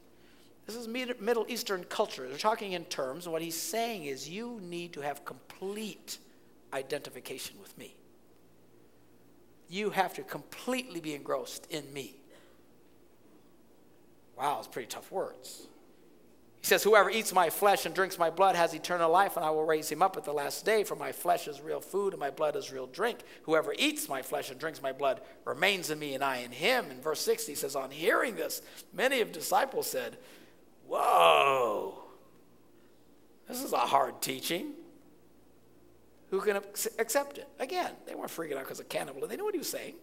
This 0.67 0.77
is 0.77 0.87
Middle 0.87 1.47
Eastern 1.49 1.85
culture. 1.85 2.29
They're 2.29 2.39
talking 2.39 2.73
in 2.73 2.85
terms, 2.85 3.29
what 3.29 3.41
he's 3.41 3.61
saying 3.61 4.05
is 4.05 4.29
you 4.29 4.61
need 4.63 4.93
to 4.95 5.01
have 5.01 5.25
complete 5.25 6.19
identification 6.73 7.57
with 7.61 7.77
me. 7.79 7.97
You 9.69 9.91
have 9.91 10.15
to 10.15 10.23
completely 10.23 11.01
be 11.01 11.15
engrossed 11.15 11.67
in 11.71 11.93
me. 11.93 12.17
Wow, 14.37 14.59
it's 14.59 14.69
pretty 14.69 14.89
tough 14.89 15.11
words. 15.11 15.67
He 16.67 16.69
says, 16.69 16.83
Whoever 16.83 17.11
eats 17.11 17.33
my 17.33 17.49
flesh 17.49 17.87
and 17.87 17.95
drinks 17.95 18.19
my 18.19 18.29
blood 18.29 18.57
has 18.57 18.75
eternal 18.75 19.09
life, 19.09 19.37
and 19.37 19.47
I 19.47 19.51
will 19.51 19.65
raise 19.65 19.89
him 19.89 20.03
up 20.03 20.17
at 20.17 20.25
the 20.25 20.33
last 20.33 20.65
day, 20.65 20.83
for 20.83 20.97
my 20.97 21.13
flesh 21.13 21.47
is 21.47 21.61
real 21.61 21.81
food 21.81 22.13
and 22.13 22.19
my 22.19 22.31
blood 22.31 22.57
is 22.57 22.73
real 22.73 22.89
drink. 22.89 23.21
Whoever 23.45 23.73
eats 23.79 24.09
my 24.09 24.21
flesh 24.21 24.51
and 24.51 24.59
drinks 24.59 24.83
my 24.83 24.91
blood 24.91 25.21
remains 25.45 25.91
in 25.91 26.01
me, 26.01 26.15
and 26.15 26.25
I 26.25 26.39
in 26.39 26.51
him. 26.51 26.91
In 26.91 27.01
verse 27.01 27.21
60, 27.21 27.53
he 27.53 27.55
says, 27.55 27.77
On 27.77 27.93
hearing 27.93 28.35
this, 28.35 28.63
many 28.93 29.21
of 29.21 29.29
the 29.29 29.35
disciples 29.35 29.89
said, 29.89 30.19
Whoa, 30.89 32.03
this 33.47 33.63
is 33.63 33.73
a 33.73 33.77
hard 33.77 34.21
teaching. 34.21 34.73
Who 36.31 36.41
can 36.41 36.57
accept 36.99 37.39
it? 37.39 37.47
Again, 37.61 37.93
they 38.09 38.17
weren't 38.17 38.33
freaking 38.33 38.57
out 38.57 38.65
because 38.65 38.81
of 38.81 38.89
cannibalism. 38.89 39.29
They 39.29 39.37
knew 39.37 39.45
what 39.45 39.55
he 39.55 39.59
was 39.59 39.71
saying. 39.71 39.95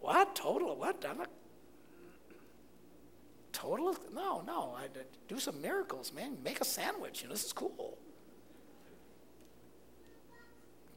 What? 0.00 0.34
Total? 0.34 0.74
What? 0.74 1.04
I'm 1.06 1.18
not 1.18 1.28
total? 3.56 3.96
No, 4.14 4.42
no. 4.46 4.76
I 4.76 4.88
do 5.28 5.40
some 5.40 5.62
miracles, 5.62 6.12
man. 6.12 6.36
Make 6.44 6.60
a 6.60 6.64
sandwich. 6.64 7.22
You 7.22 7.28
know, 7.28 7.34
this 7.34 7.46
is 7.46 7.52
cool. 7.54 7.96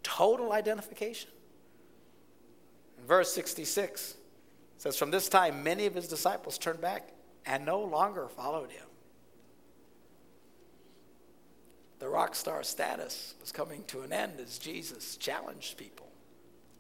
Total 0.04 0.52
identification. 0.52 1.30
In 2.98 3.06
verse 3.06 3.34
66 3.34 4.16
says, 4.78 4.98
From 4.98 5.10
this 5.10 5.30
time, 5.30 5.64
many 5.64 5.86
of 5.86 5.96
his 5.96 6.10
disciples 6.10 6.58
turned 6.58 6.82
back 6.82 7.14
and 7.46 7.66
no 7.66 7.80
longer 7.80 8.28
followed 8.28 8.72
him. 8.72 8.86
The 12.00 12.10
rock 12.10 12.36
star 12.36 12.64
status 12.64 13.36
was 13.40 13.54
coming 13.54 13.84
to 13.88 14.02
an 14.02 14.12
end 14.12 14.40
as 14.40 14.58
Jesus 14.58 15.16
challenged 15.16 15.78
people. 15.78 16.08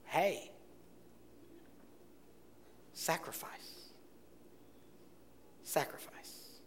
Hey, 0.05 0.51
sacrifice 2.93 3.78
sacrifice. 5.69 6.59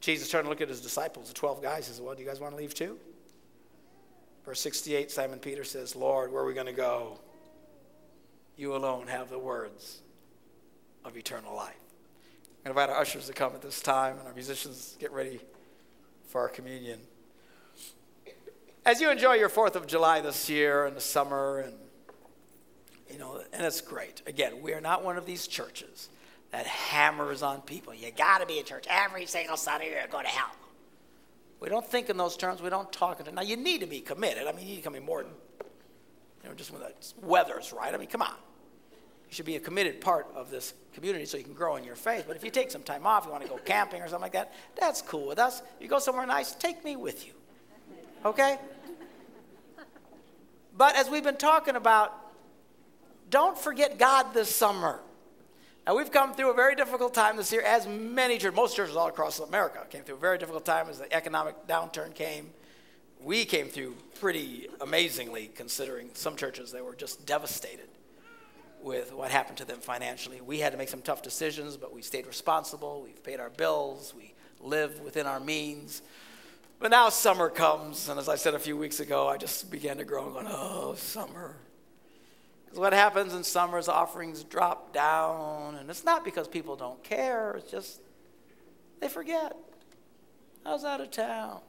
Jesus 0.00 0.28
turned 0.28 0.44
to 0.44 0.50
look 0.50 0.60
at 0.60 0.68
his 0.68 0.80
disciples, 0.80 1.28
the 1.28 1.34
12 1.34 1.62
guys, 1.62 1.86
he 1.86 1.92
says, 1.92 2.00
Well, 2.00 2.14
do 2.14 2.22
you 2.22 2.28
guys 2.28 2.38
want 2.38 2.52
to 2.52 2.58
leave 2.58 2.74
too? 2.74 2.98
Verse 4.44 4.60
68, 4.60 5.10
Simon 5.10 5.40
Peter 5.40 5.64
says, 5.64 5.96
Lord, 5.96 6.30
where 6.30 6.42
are 6.42 6.46
we 6.46 6.54
going 6.54 6.66
to 6.66 6.72
go? 6.72 7.18
You 8.56 8.76
alone 8.76 9.08
have 9.08 9.28
the 9.28 9.38
words 9.38 10.02
of 11.04 11.16
eternal 11.16 11.56
life. 11.56 11.74
To 12.62 12.70
invite 12.70 12.90
our 12.90 13.00
ushers 13.00 13.26
to 13.26 13.32
come 13.32 13.54
at 13.54 13.62
this 13.62 13.80
time 13.80 14.18
and 14.18 14.28
our 14.28 14.34
musicians 14.34 14.96
get 15.00 15.10
ready 15.10 15.40
for 16.28 16.42
our 16.42 16.48
communion. 16.48 17.00
As 18.84 19.00
you 19.00 19.10
enjoy 19.10 19.34
your 19.34 19.48
4th 19.48 19.74
of 19.74 19.88
July 19.88 20.20
this 20.20 20.48
year 20.48 20.86
and 20.86 20.96
the 20.96 21.00
summer, 21.00 21.58
and 21.58 21.74
you 23.10 23.18
know, 23.18 23.42
and 23.52 23.66
it's 23.66 23.80
great. 23.80 24.22
Again, 24.26 24.60
we 24.62 24.72
are 24.72 24.80
not 24.80 25.02
one 25.02 25.16
of 25.16 25.26
these 25.26 25.48
churches 25.48 26.08
that 26.52 26.66
hammers 26.66 27.42
on 27.42 27.60
people. 27.62 27.94
You 27.94 28.10
got 28.10 28.38
to 28.38 28.46
be 28.46 28.58
in 28.58 28.64
church 28.64 28.86
every 28.88 29.26
single 29.26 29.56
Sunday 29.56 29.88
or 29.88 29.98
you're 29.98 30.06
going 30.08 30.24
to 30.24 30.30
hell. 30.30 30.50
We 31.60 31.68
don't 31.68 31.86
think 31.86 32.10
in 32.10 32.16
those 32.16 32.36
terms. 32.36 32.60
We 32.60 32.70
don't 32.70 32.92
talk 32.92 33.20
in 33.20 33.26
it. 33.26 33.34
Now, 33.34 33.42
you 33.42 33.56
need 33.56 33.80
to 33.80 33.86
be 33.86 34.00
committed. 34.00 34.46
I 34.46 34.52
mean, 34.52 34.66
you 34.66 34.74
need 34.74 34.76
to 34.76 34.82
come 34.82 34.94
in 34.94 35.04
more 35.04 35.22
than, 35.22 35.32
you 36.42 36.48
know, 36.48 36.54
just 36.54 36.70
when 36.70 36.82
the 36.82 36.92
weather's 37.26 37.72
right. 37.72 37.92
I 37.92 37.96
mean, 37.96 38.08
come 38.08 38.22
on. 38.22 38.34
You 39.28 39.34
should 39.34 39.46
be 39.46 39.56
a 39.56 39.60
committed 39.60 40.00
part 40.00 40.28
of 40.34 40.50
this 40.50 40.74
community 40.94 41.24
so 41.24 41.36
you 41.36 41.44
can 41.44 41.54
grow 41.54 41.76
in 41.76 41.84
your 41.84 41.96
faith. 41.96 42.24
But 42.28 42.36
if 42.36 42.44
you 42.44 42.50
take 42.50 42.70
some 42.70 42.82
time 42.82 43.06
off, 43.06 43.24
you 43.24 43.32
want 43.32 43.42
to 43.42 43.48
go 43.48 43.56
camping 43.56 44.00
or 44.02 44.08
something 44.08 44.22
like 44.22 44.32
that, 44.32 44.54
that's 44.78 45.02
cool 45.02 45.26
with 45.26 45.38
us. 45.38 45.62
You 45.80 45.88
go 45.88 45.98
somewhere 45.98 46.26
nice, 46.26 46.54
take 46.54 46.84
me 46.84 46.94
with 46.94 47.26
you. 47.26 47.32
Okay? 48.24 48.58
But 50.76 50.94
as 50.96 51.08
we've 51.08 51.24
been 51.24 51.36
talking 51.36 51.74
about, 51.74 52.12
don't 53.30 53.58
forget 53.58 53.98
God 53.98 54.34
this 54.34 54.54
summer. 54.54 55.00
Now, 55.86 55.94
we've 55.94 56.10
come 56.10 56.34
through 56.34 56.50
a 56.50 56.54
very 56.54 56.74
difficult 56.74 57.14
time 57.14 57.36
this 57.36 57.52
year, 57.52 57.62
as 57.62 57.86
many 57.86 58.38
churches, 58.38 58.56
most 58.56 58.74
churches 58.74 58.96
all 58.96 59.06
across 59.06 59.38
America 59.38 59.86
came 59.88 60.02
through 60.02 60.16
a 60.16 60.18
very 60.18 60.36
difficult 60.36 60.64
time 60.64 60.88
as 60.88 60.98
the 60.98 61.12
economic 61.14 61.68
downturn 61.68 62.12
came. 62.12 62.50
We 63.20 63.44
came 63.44 63.68
through 63.68 63.94
pretty 64.18 64.66
amazingly, 64.80 65.52
considering 65.54 66.10
some 66.14 66.34
churches, 66.34 66.72
they 66.72 66.80
were 66.80 66.96
just 66.96 67.24
devastated 67.24 67.88
with 68.82 69.12
what 69.12 69.30
happened 69.30 69.58
to 69.58 69.64
them 69.64 69.78
financially. 69.78 70.40
We 70.40 70.58
had 70.58 70.72
to 70.72 70.78
make 70.78 70.88
some 70.88 71.02
tough 71.02 71.22
decisions, 71.22 71.76
but 71.76 71.94
we 71.94 72.02
stayed 72.02 72.26
responsible. 72.26 73.02
We've 73.02 73.22
paid 73.22 73.38
our 73.38 73.50
bills. 73.50 74.12
We 74.16 74.34
live 74.60 75.00
within 75.00 75.26
our 75.26 75.38
means. 75.38 76.02
But 76.80 76.90
now 76.90 77.10
summer 77.10 77.48
comes, 77.48 78.08
and 78.08 78.18
as 78.18 78.28
I 78.28 78.34
said 78.34 78.54
a 78.54 78.58
few 78.58 78.76
weeks 78.76 78.98
ago, 78.98 79.28
I 79.28 79.36
just 79.36 79.70
began 79.70 79.98
to 79.98 80.04
grow 80.04 80.24
and 80.24 80.34
going, 80.34 80.46
oh, 80.48 80.94
summer. 80.96 81.54
What 82.76 82.92
happens 82.92 83.32
in 83.32 83.42
summer 83.42 83.78
is 83.78 83.88
offerings 83.88 84.44
drop 84.44 84.92
down, 84.92 85.76
and 85.76 85.88
it's 85.88 86.04
not 86.04 86.24
because 86.24 86.46
people 86.46 86.76
don't 86.76 87.02
care, 87.02 87.54
it's 87.56 87.70
just 87.70 88.00
they 89.00 89.08
forget. 89.08 89.56
I 90.64 90.72
was 90.72 90.84
out 90.84 91.00
of 91.00 91.10
town. 91.10 91.60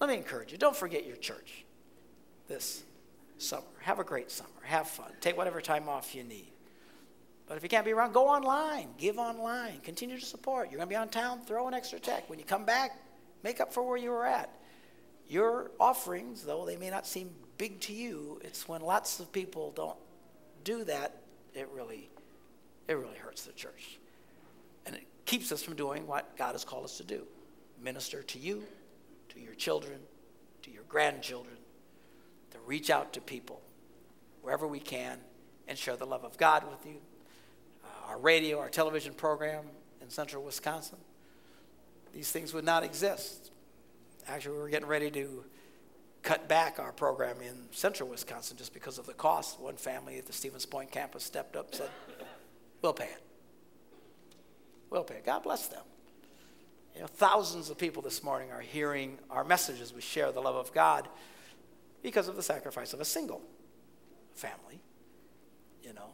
Let 0.00 0.10
me 0.10 0.16
encourage 0.16 0.52
you 0.52 0.58
don't 0.58 0.76
forget 0.76 1.06
your 1.06 1.16
church 1.16 1.64
this 2.48 2.84
summer. 3.38 3.64
Have 3.80 3.98
a 3.98 4.04
great 4.04 4.30
summer. 4.30 4.50
Have 4.62 4.88
fun. 4.88 5.10
Take 5.20 5.36
whatever 5.36 5.60
time 5.60 5.88
off 5.88 6.14
you 6.14 6.22
need. 6.22 6.52
But 7.46 7.56
if 7.56 7.62
you 7.62 7.68
can't 7.68 7.84
be 7.84 7.92
around, 7.92 8.12
go 8.12 8.28
online. 8.28 8.88
Give 8.98 9.18
online. 9.18 9.80
Continue 9.80 10.18
to 10.18 10.24
support. 10.24 10.70
You're 10.70 10.78
going 10.78 10.88
to 10.88 10.92
be 10.92 10.96
on 10.96 11.08
town, 11.08 11.40
throw 11.46 11.68
an 11.68 11.74
extra 11.74 11.98
check. 11.98 12.28
When 12.30 12.38
you 12.38 12.44
come 12.44 12.64
back, 12.64 12.98
make 13.42 13.60
up 13.60 13.72
for 13.72 13.82
where 13.82 13.98
you 13.98 14.10
were 14.10 14.26
at. 14.26 14.50
Your 15.28 15.70
offerings, 15.78 16.44
though 16.44 16.64
they 16.64 16.76
may 16.76 16.90
not 16.90 17.06
seem 17.06 17.30
big 17.64 17.80
to 17.80 17.94
you, 17.94 18.38
it's 18.44 18.68
when 18.68 18.82
lots 18.82 19.20
of 19.20 19.32
people 19.32 19.72
don't 19.74 19.96
do 20.64 20.84
that, 20.84 21.22
it 21.54 21.66
really, 21.72 22.10
it 22.88 22.92
really 22.92 23.16
hurts 23.16 23.44
the 23.44 23.52
church. 23.52 23.98
And 24.84 24.94
it 24.94 25.06
keeps 25.24 25.50
us 25.50 25.62
from 25.62 25.74
doing 25.74 26.06
what 26.06 26.36
God 26.36 26.52
has 26.52 26.62
called 26.62 26.84
us 26.84 26.98
to 26.98 27.04
do 27.04 27.22
minister 27.82 28.22
to 28.22 28.38
you, 28.38 28.64
to 29.30 29.40
your 29.40 29.54
children, 29.54 29.98
to 30.60 30.70
your 30.70 30.82
grandchildren, 30.90 31.56
to 32.50 32.58
reach 32.66 32.90
out 32.90 33.14
to 33.14 33.22
people 33.22 33.62
wherever 34.42 34.66
we 34.66 34.78
can 34.78 35.16
and 35.66 35.78
share 35.78 35.96
the 35.96 36.04
love 36.04 36.22
of 36.22 36.36
God 36.36 36.64
with 36.70 36.84
you. 36.84 37.00
Uh, 37.82 38.10
our 38.10 38.18
radio, 38.18 38.58
our 38.58 38.68
television 38.68 39.14
program 39.14 39.64
in 40.02 40.10
central 40.10 40.44
Wisconsin, 40.44 40.98
these 42.12 42.30
things 42.30 42.52
would 42.52 42.66
not 42.66 42.84
exist. 42.84 43.52
Actually, 44.28 44.56
we 44.56 44.60
were 44.60 44.68
getting 44.68 44.88
ready 44.88 45.10
to 45.10 45.44
cut 46.24 46.48
back 46.48 46.78
our 46.78 46.90
program 46.90 47.36
in 47.40 47.54
central 47.70 48.08
Wisconsin 48.08 48.56
just 48.56 48.72
because 48.72 48.98
of 48.98 49.06
the 49.06 49.12
cost. 49.12 49.60
One 49.60 49.76
family 49.76 50.18
at 50.18 50.26
the 50.26 50.32
Stevens 50.32 50.66
Point 50.66 50.90
campus 50.90 51.22
stepped 51.22 51.54
up 51.54 51.66
and 51.66 51.76
said, 51.76 51.90
We'll 52.82 52.94
pay 52.94 53.04
it. 53.04 53.22
We'll 54.90 55.04
pay 55.04 55.16
it. 55.16 55.26
God 55.26 55.42
bless 55.42 55.68
them. 55.68 55.82
You 56.94 57.02
know, 57.02 57.06
thousands 57.06 57.70
of 57.70 57.78
people 57.78 58.02
this 58.02 58.22
morning 58.22 58.50
are 58.52 58.60
hearing 58.60 59.18
our 59.30 59.44
messages. 59.44 59.92
we 59.92 60.00
share 60.00 60.32
the 60.32 60.40
love 60.40 60.56
of 60.56 60.72
God 60.72 61.08
because 62.02 62.28
of 62.28 62.36
the 62.36 62.42
sacrifice 62.42 62.92
of 62.92 63.00
a 63.00 63.04
single 63.04 63.42
family. 64.34 64.80
You 65.82 65.92
know, 65.92 66.10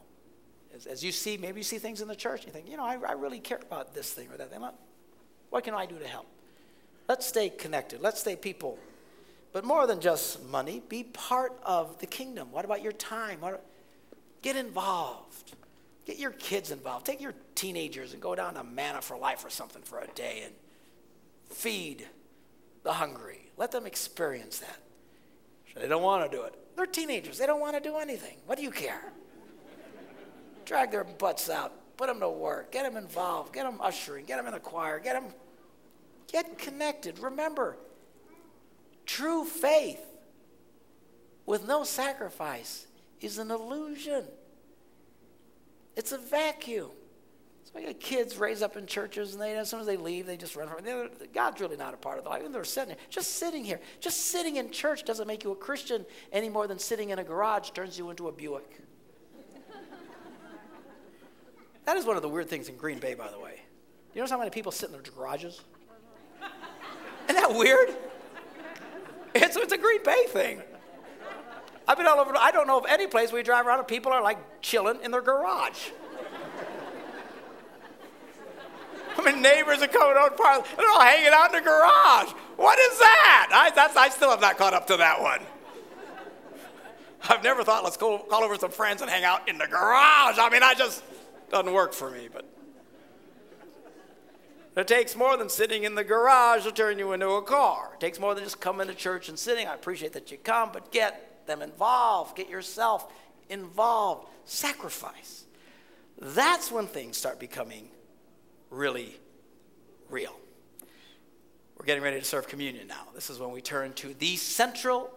as, 0.75 0.85
as 0.87 1.03
you 1.03 1.11
see, 1.11 1.37
maybe 1.37 1.59
you 1.59 1.63
see 1.63 1.77
things 1.77 2.01
in 2.01 2.07
the 2.07 2.15
church, 2.15 2.45
and 2.45 2.47
you 2.47 2.53
think, 2.53 2.69
you 2.69 2.77
know, 2.77 2.85
I, 2.85 2.97
I 3.07 3.13
really 3.13 3.39
care 3.39 3.59
about 3.61 3.93
this 3.93 4.11
thing 4.11 4.27
or 4.31 4.37
that 4.37 4.49
thing. 4.49 4.61
What 5.49 5.63
can 5.63 5.73
I 5.73 5.85
do 5.85 5.97
to 5.99 6.07
help? 6.07 6.27
Let's 7.07 7.25
stay 7.25 7.49
connected. 7.49 8.01
Let's 8.01 8.19
stay 8.19 8.35
people 8.35 8.79
but 9.53 9.65
more 9.65 9.85
than 9.87 9.99
just 9.99 10.43
money, 10.45 10.81
be 10.87 11.03
part 11.03 11.59
of 11.63 11.99
the 11.99 12.05
kingdom. 12.05 12.51
What 12.51 12.65
about 12.65 12.81
your 12.81 12.93
time? 12.93 13.39
Get 14.41 14.55
involved. 14.55 15.53
Get 16.05 16.17
your 16.17 16.31
kids 16.31 16.71
involved. 16.71 17.05
Take 17.05 17.21
your 17.21 17.33
teenagers 17.55 18.13
and 18.13 18.21
go 18.21 18.33
down 18.33 18.55
to 18.55 18.63
Manna 18.63 19.01
for 19.01 19.17
Life 19.17 19.45
or 19.45 19.49
something 19.49 19.81
for 19.81 19.99
a 19.99 20.07
day 20.07 20.41
and 20.45 20.53
feed 21.49 22.07
the 22.83 22.93
hungry. 22.93 23.51
Let 23.57 23.71
them 23.71 23.85
experience 23.85 24.59
that. 24.59 24.79
They 25.75 25.87
don't 25.87 26.01
want 26.01 26.29
to 26.29 26.37
do 26.37 26.43
it. 26.43 26.55
They're 26.75 26.85
teenagers. 26.85 27.37
They 27.37 27.45
don't 27.45 27.59
want 27.59 27.75
to 27.75 27.81
do 27.81 27.97
anything. 27.97 28.37
What 28.45 28.57
do 28.57 28.63
you 28.63 28.71
care? 28.71 29.13
Drag 30.65 30.91
their 30.91 31.03
butts 31.03 31.49
out. 31.49 31.73
Put 31.97 32.07
them 32.07 32.19
to 32.21 32.29
work. 32.29 32.71
Get 32.71 32.83
them 32.83 32.97
involved. 32.97 33.53
Get 33.53 33.65
them 33.65 33.79
ushering. 33.79 34.25
Get 34.25 34.37
them 34.37 34.47
in 34.47 34.53
the 34.53 34.59
choir. 34.59 34.99
Get 34.99 35.13
them. 35.13 35.31
Get 36.31 36.57
connected. 36.57 37.19
Remember, 37.19 37.77
True 39.05 39.43
faith 39.43 40.03
with 41.45 41.67
no 41.67 41.83
sacrifice 41.83 42.87
is 43.19 43.37
an 43.37 43.51
illusion. 43.51 44.23
It's 45.95 46.11
a 46.11 46.17
vacuum. 46.17 46.91
That's 47.73 47.85
got 47.85 47.99
kids 47.99 48.37
raised 48.37 48.63
up 48.63 48.75
in 48.75 48.85
churches, 48.85 49.33
and 49.33 49.41
they, 49.41 49.55
as 49.55 49.69
soon 49.69 49.79
as 49.79 49.85
they 49.85 49.97
leave, 49.97 50.25
they 50.25 50.35
just 50.35 50.55
run 50.55 50.67
around. 50.67 51.09
God's 51.33 51.61
really 51.61 51.77
not 51.77 51.93
a 51.93 51.97
part 51.97 52.17
of 52.17 52.23
the 52.23 52.29
life. 52.29 52.43
They're 52.51 52.63
sitting 52.63 52.89
here, 52.89 52.97
just 53.09 53.37
sitting 53.37 53.63
here, 53.63 53.79
just 53.99 54.27
sitting 54.27 54.57
in 54.57 54.71
church 54.71 55.05
doesn't 55.05 55.27
make 55.27 55.43
you 55.43 55.51
a 55.51 55.55
Christian 55.55 56.05
any 56.31 56.49
more 56.49 56.67
than 56.67 56.79
sitting 56.79 57.11
in 57.11 57.19
a 57.19 57.23
garage 57.23 57.69
turns 57.69 57.97
you 57.97 58.09
into 58.09 58.27
a 58.27 58.31
Buick. 58.31 58.81
that 61.85 61.95
is 61.95 62.05
one 62.05 62.17
of 62.17 62.21
the 62.21 62.29
weird 62.29 62.49
things 62.49 62.67
in 62.67 62.75
Green 62.75 62.99
Bay, 62.99 63.13
by 63.13 63.29
the 63.29 63.39
way. 63.39 63.61
You 64.13 64.19
notice 64.19 64.31
how 64.31 64.37
many 64.37 64.49
people 64.49 64.73
sit 64.73 64.87
in 64.87 64.91
their 64.91 65.01
garages? 65.01 65.61
Isn't 67.29 67.41
that 67.41 67.55
weird? 67.55 67.95
It's, 69.61 69.73
a 69.73 69.77
Green 69.77 70.03
Bay 70.03 70.25
thing. 70.27 70.61
I've 71.87 71.97
been 71.97 72.07
all 72.07 72.19
over. 72.19 72.35
I 72.37 72.51
don't 72.51 72.67
know 72.67 72.77
of 72.77 72.85
any 72.87 73.07
place 73.07 73.31
where 73.31 73.39
you 73.39 73.45
drive 73.45 73.67
around 73.67 73.79
and 73.79 73.87
people 73.87 74.11
are 74.11 74.21
like 74.21 74.37
chilling 74.61 74.99
in 75.03 75.11
their 75.11 75.21
garage. 75.21 75.89
I 79.17 79.23
mean, 79.23 79.41
neighbors 79.41 79.81
are 79.81 79.87
coming 79.87 80.15
out, 80.17 80.37
they're 80.37 80.89
all 80.89 81.01
hanging 81.01 81.31
out 81.33 81.53
in 81.53 81.63
the 81.63 81.69
garage. 81.69 82.31
What 82.55 82.79
is 82.79 82.99
that? 82.99 83.49
I, 83.51 83.71
that's, 83.75 83.95
I 83.95 84.09
still 84.09 84.29
have 84.29 84.41
not 84.41 84.57
caught 84.57 84.73
up 84.73 84.87
to 84.87 84.97
that 84.97 85.21
one. 85.21 85.41
I've 87.29 87.43
never 87.43 87.63
thought, 87.63 87.83
let's 87.83 87.97
go 87.97 88.17
call 88.17 88.43
over 88.43 88.55
some 88.55 88.71
friends 88.71 89.01
and 89.01 89.11
hang 89.11 89.23
out 89.23 89.47
in 89.47 89.57
the 89.57 89.67
garage. 89.67 90.37
I 90.39 90.49
mean, 90.51 90.63
I 90.63 90.73
just 90.73 91.03
doesn't 91.51 91.71
work 91.71 91.93
for 91.93 92.09
me. 92.09 92.29
But 92.31 92.45
it 94.75 94.87
takes 94.87 95.15
more 95.15 95.35
than 95.35 95.49
sitting 95.49 95.83
in 95.83 95.95
the 95.95 96.03
garage 96.03 96.63
to 96.63 96.71
turn 96.71 96.97
you 96.97 97.11
into 97.11 97.29
a 97.29 97.41
car. 97.41 97.91
It 97.93 97.99
takes 97.99 98.19
more 98.19 98.33
than 98.33 98.43
just 98.43 98.61
coming 98.61 98.87
to 98.87 98.93
church 98.93 99.27
and 99.27 99.37
sitting. 99.37 99.67
I 99.67 99.73
appreciate 99.73 100.13
that 100.13 100.31
you 100.31 100.37
come, 100.37 100.69
but 100.71 100.91
get 100.91 101.45
them 101.45 101.61
involved. 101.61 102.37
Get 102.37 102.49
yourself 102.49 103.11
involved. 103.49 104.29
Sacrifice. 104.45 105.43
That's 106.17 106.71
when 106.71 106.87
things 106.87 107.17
start 107.17 107.39
becoming 107.39 107.89
really 108.69 109.15
real. 110.09 110.35
We're 111.77 111.85
getting 111.85 112.03
ready 112.03 112.19
to 112.19 112.25
serve 112.25 112.47
communion 112.47 112.87
now. 112.87 113.07
This 113.13 113.29
is 113.29 113.39
when 113.39 113.51
we 113.51 113.59
turn 113.59 113.93
to 113.93 114.13
the 114.13 114.35
central 114.35 115.11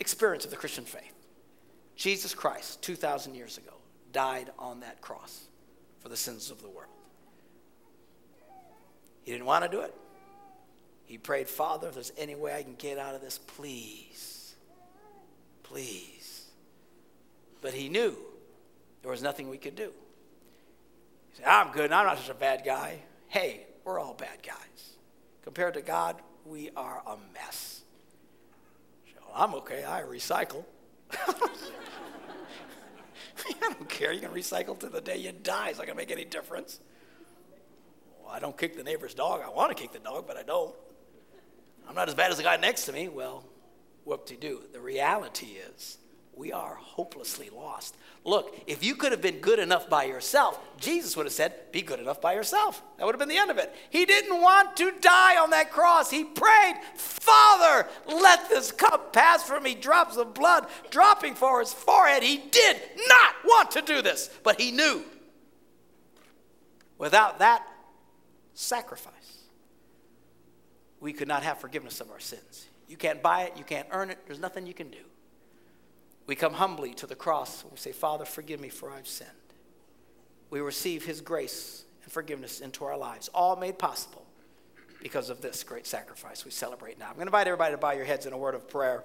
experience 0.00 0.44
of 0.44 0.50
the 0.50 0.56
Christian 0.56 0.84
faith. 0.84 1.14
Jesus 1.96 2.34
Christ, 2.34 2.82
2,000 2.82 3.34
years 3.34 3.58
ago, 3.58 3.72
died 4.12 4.50
on 4.58 4.80
that 4.80 5.00
cross 5.00 5.44
for 6.00 6.08
the 6.08 6.16
sins 6.16 6.50
of 6.50 6.60
the 6.62 6.68
world. 6.68 6.90
He 9.24 9.32
didn't 9.32 9.46
want 9.46 9.64
to 9.64 9.70
do 9.70 9.80
it. 9.80 9.94
He 11.04 11.18
prayed, 11.18 11.48
Father, 11.48 11.88
if 11.88 11.94
there's 11.94 12.12
any 12.16 12.34
way 12.34 12.54
I 12.54 12.62
can 12.62 12.74
get 12.74 12.98
out 12.98 13.14
of 13.14 13.20
this, 13.20 13.38
please. 13.38 14.54
Please. 15.62 16.46
But 17.60 17.74
he 17.74 17.88
knew 17.88 18.16
there 19.02 19.10
was 19.10 19.22
nothing 19.22 19.48
we 19.48 19.58
could 19.58 19.76
do. 19.76 19.92
He 21.30 21.38
said, 21.38 21.46
I'm 21.46 21.70
good. 21.72 21.92
I'm 21.92 22.06
not 22.06 22.18
such 22.18 22.30
a 22.30 22.34
bad 22.34 22.62
guy. 22.64 22.98
Hey, 23.28 23.66
we're 23.84 23.98
all 23.98 24.14
bad 24.14 24.42
guys. 24.42 24.96
Compared 25.42 25.74
to 25.74 25.82
God, 25.82 26.16
we 26.44 26.70
are 26.76 27.02
a 27.06 27.16
mess. 27.34 27.82
So 29.06 29.20
I'm 29.34 29.54
okay. 29.56 29.84
I 29.84 30.02
recycle. 30.02 30.64
I 31.12 31.44
don't 33.60 33.88
care. 33.88 34.12
You 34.12 34.20
can 34.20 34.30
recycle 34.30 34.78
to 34.80 34.88
the 34.88 35.00
day 35.00 35.16
you 35.16 35.32
die. 35.32 35.68
It's 35.68 35.78
not 35.78 35.86
going 35.86 35.96
to 35.96 36.02
make 36.02 36.10
any 36.10 36.24
difference. 36.24 36.80
Don't 38.38 38.56
kick 38.56 38.76
the 38.76 38.82
neighbor's 38.82 39.14
dog. 39.14 39.42
I 39.44 39.50
want 39.50 39.76
to 39.76 39.80
kick 39.80 39.92
the 39.92 39.98
dog, 39.98 40.26
but 40.26 40.36
I 40.36 40.42
don't. 40.42 40.74
I'm 41.88 41.94
not 41.94 42.08
as 42.08 42.14
bad 42.14 42.30
as 42.30 42.36
the 42.36 42.42
guy 42.42 42.56
next 42.56 42.86
to 42.86 42.92
me. 42.92 43.08
Well, 43.08 43.44
what 44.04 44.26
to 44.28 44.36
do? 44.36 44.62
The 44.72 44.80
reality 44.80 45.56
is, 45.76 45.98
we 46.34 46.50
are 46.52 46.74
hopelessly 46.74 47.50
lost. 47.50 47.94
Look, 48.24 48.56
if 48.66 48.82
you 48.82 48.94
could 48.94 49.12
have 49.12 49.20
been 49.20 49.40
good 49.40 49.58
enough 49.58 49.90
by 49.90 50.04
yourself, 50.04 50.58
Jesus 50.78 51.16
would 51.16 51.26
have 51.26 51.32
said, 51.32 51.72
Be 51.72 51.82
good 51.82 52.00
enough 52.00 52.20
by 52.20 52.34
yourself. 52.34 52.80
That 52.96 53.04
would 53.04 53.14
have 53.14 53.18
been 53.18 53.28
the 53.28 53.36
end 53.36 53.50
of 53.50 53.58
it. 53.58 53.74
He 53.90 54.06
didn't 54.06 54.40
want 54.40 54.76
to 54.76 54.92
die 55.00 55.36
on 55.36 55.50
that 55.50 55.70
cross. 55.70 56.10
He 56.10 56.24
prayed, 56.24 56.76
Father, 56.94 57.86
let 58.06 58.48
this 58.48 58.72
cup 58.72 59.12
pass 59.12 59.42
from 59.42 59.64
me. 59.64 59.74
Drops 59.74 60.16
of 60.16 60.34
blood 60.34 60.68
dropping 60.90 61.34
for 61.34 61.60
his 61.60 61.72
forehead. 61.72 62.22
He 62.22 62.38
did 62.38 62.76
not 63.08 63.34
want 63.44 63.70
to 63.72 63.82
do 63.82 64.00
this, 64.00 64.30
but 64.42 64.60
he 64.60 64.70
knew. 64.70 65.02
Without 66.96 67.40
that 67.40 67.66
sacrifice, 68.54 69.42
we 71.00 71.12
could 71.12 71.28
not 71.28 71.42
have 71.42 71.58
forgiveness 71.58 72.00
of 72.00 72.10
our 72.10 72.20
sins. 72.20 72.68
You 72.88 72.96
can't 72.96 73.22
buy 73.22 73.42
it, 73.42 73.54
you 73.56 73.64
can't 73.64 73.88
earn 73.90 74.10
it, 74.10 74.18
there's 74.26 74.38
nothing 74.38 74.66
you 74.66 74.74
can 74.74 74.90
do. 74.90 74.98
We 76.26 76.36
come 76.36 76.54
humbly 76.54 76.94
to 76.94 77.06
the 77.06 77.14
cross 77.14 77.62
and 77.62 77.72
we 77.72 77.78
say, 77.78 77.92
Father, 77.92 78.24
forgive 78.24 78.60
me 78.60 78.68
for 78.68 78.90
I've 78.90 79.08
sinned. 79.08 79.30
We 80.50 80.60
receive 80.60 81.04
His 81.04 81.20
grace 81.20 81.84
and 82.04 82.12
forgiveness 82.12 82.60
into 82.60 82.84
our 82.84 82.96
lives, 82.96 83.28
all 83.34 83.56
made 83.56 83.78
possible 83.78 84.26
because 85.02 85.30
of 85.30 85.40
this 85.40 85.64
great 85.64 85.86
sacrifice 85.86 86.44
we 86.44 86.50
celebrate 86.52 86.98
now. 86.98 87.06
I'm 87.06 87.14
going 87.14 87.26
to 87.26 87.30
invite 87.30 87.48
everybody 87.48 87.72
to 87.72 87.78
bow 87.78 87.90
your 87.90 88.04
heads 88.04 88.24
in 88.24 88.32
a 88.32 88.38
word 88.38 88.54
of 88.54 88.68
prayer. 88.68 89.02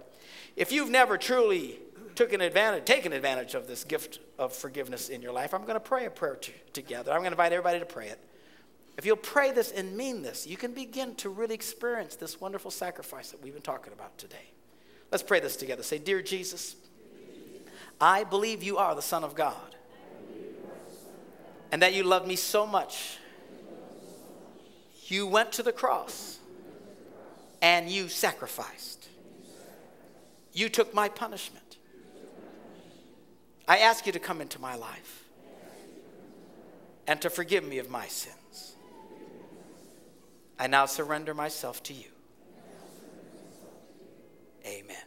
If 0.56 0.72
you've 0.72 0.92
never 0.92 1.18
truly 1.18 1.80
taken 2.14 2.40
advantage, 2.42 2.86
taken 2.86 3.14
advantage 3.14 3.56
of 3.56 3.68
this 3.68 3.84
gift 3.84 4.20
of 4.38 4.54
forgiveness 4.54 5.10
in 5.10 5.22
your 5.22 5.32
life, 5.32 5.54
I'm 5.54 5.62
going 5.62 5.74
to 5.74 5.80
pray 5.80 6.06
a 6.06 6.12
prayer 6.12 6.36
to, 6.36 6.52
together. 6.74 7.12
I'm 7.12 7.20
going 7.20 7.32
to 7.32 7.36
invite 7.36 7.52
everybody 7.52 7.80
to 7.80 7.86
pray 7.86 8.10
it. 8.10 8.20
If 8.98 9.06
you'll 9.06 9.16
pray 9.16 9.52
this 9.52 9.72
and 9.72 9.96
mean 9.96 10.24
this, 10.24 10.48
you 10.48 10.58
can 10.58 10.74
begin 10.74 11.14
to 11.16 11.30
really 11.30 11.54
experience 11.54 12.16
this 12.16 12.42
wonderful 12.42 12.72
sacrifice 12.72 13.30
that 13.30 13.44
we've 13.44 13.54
been 13.54 13.62
talking 13.62 13.94
about 13.94 14.18
today. 14.18 14.52
Let's 15.12 15.24
pray 15.24 15.40
this 15.40 15.56
together. 15.56 15.84
Say, 15.84 16.00
Dear 16.00 16.22
Jesus, 16.24 16.76
I 18.02 18.24
believe 18.24 18.64
you 18.64 18.78
are 18.78 18.96
the 18.96 19.02
Son 19.04 19.24
of 19.24 19.36
God, 19.36 19.76
and 21.72 21.82
that 21.82 21.94
you 21.94 22.04
love 22.04 22.28
me 22.28 22.36
so 22.36 22.66
much. 22.66 23.18
You 25.06 25.28
went 25.28 25.54
to 25.54 25.64
the 25.64 25.72
cross 25.72 26.40
and 27.62 27.90
you 27.90 28.10
sacrificed. 28.10 29.08
You 30.54 30.70
took 30.70 30.94
my 30.94 31.08
punishment. 31.08 31.78
I 33.68 33.78
ask 33.78 34.06
you 34.06 34.12
to 34.12 34.20
come 34.20 34.42
into 34.42 34.60
my 34.60 34.76
life 34.76 35.24
and 37.06 37.22
to 37.22 37.30
forgive 37.30 37.64
me 37.66 37.78
of 37.78 37.90
my 37.90 38.08
sins. 38.08 38.37
I 40.60 40.68
now 40.68 40.86
surrender 40.86 41.34
myself 41.34 41.84
to 41.84 41.94
you. 41.94 42.10
Amen. 44.66 45.07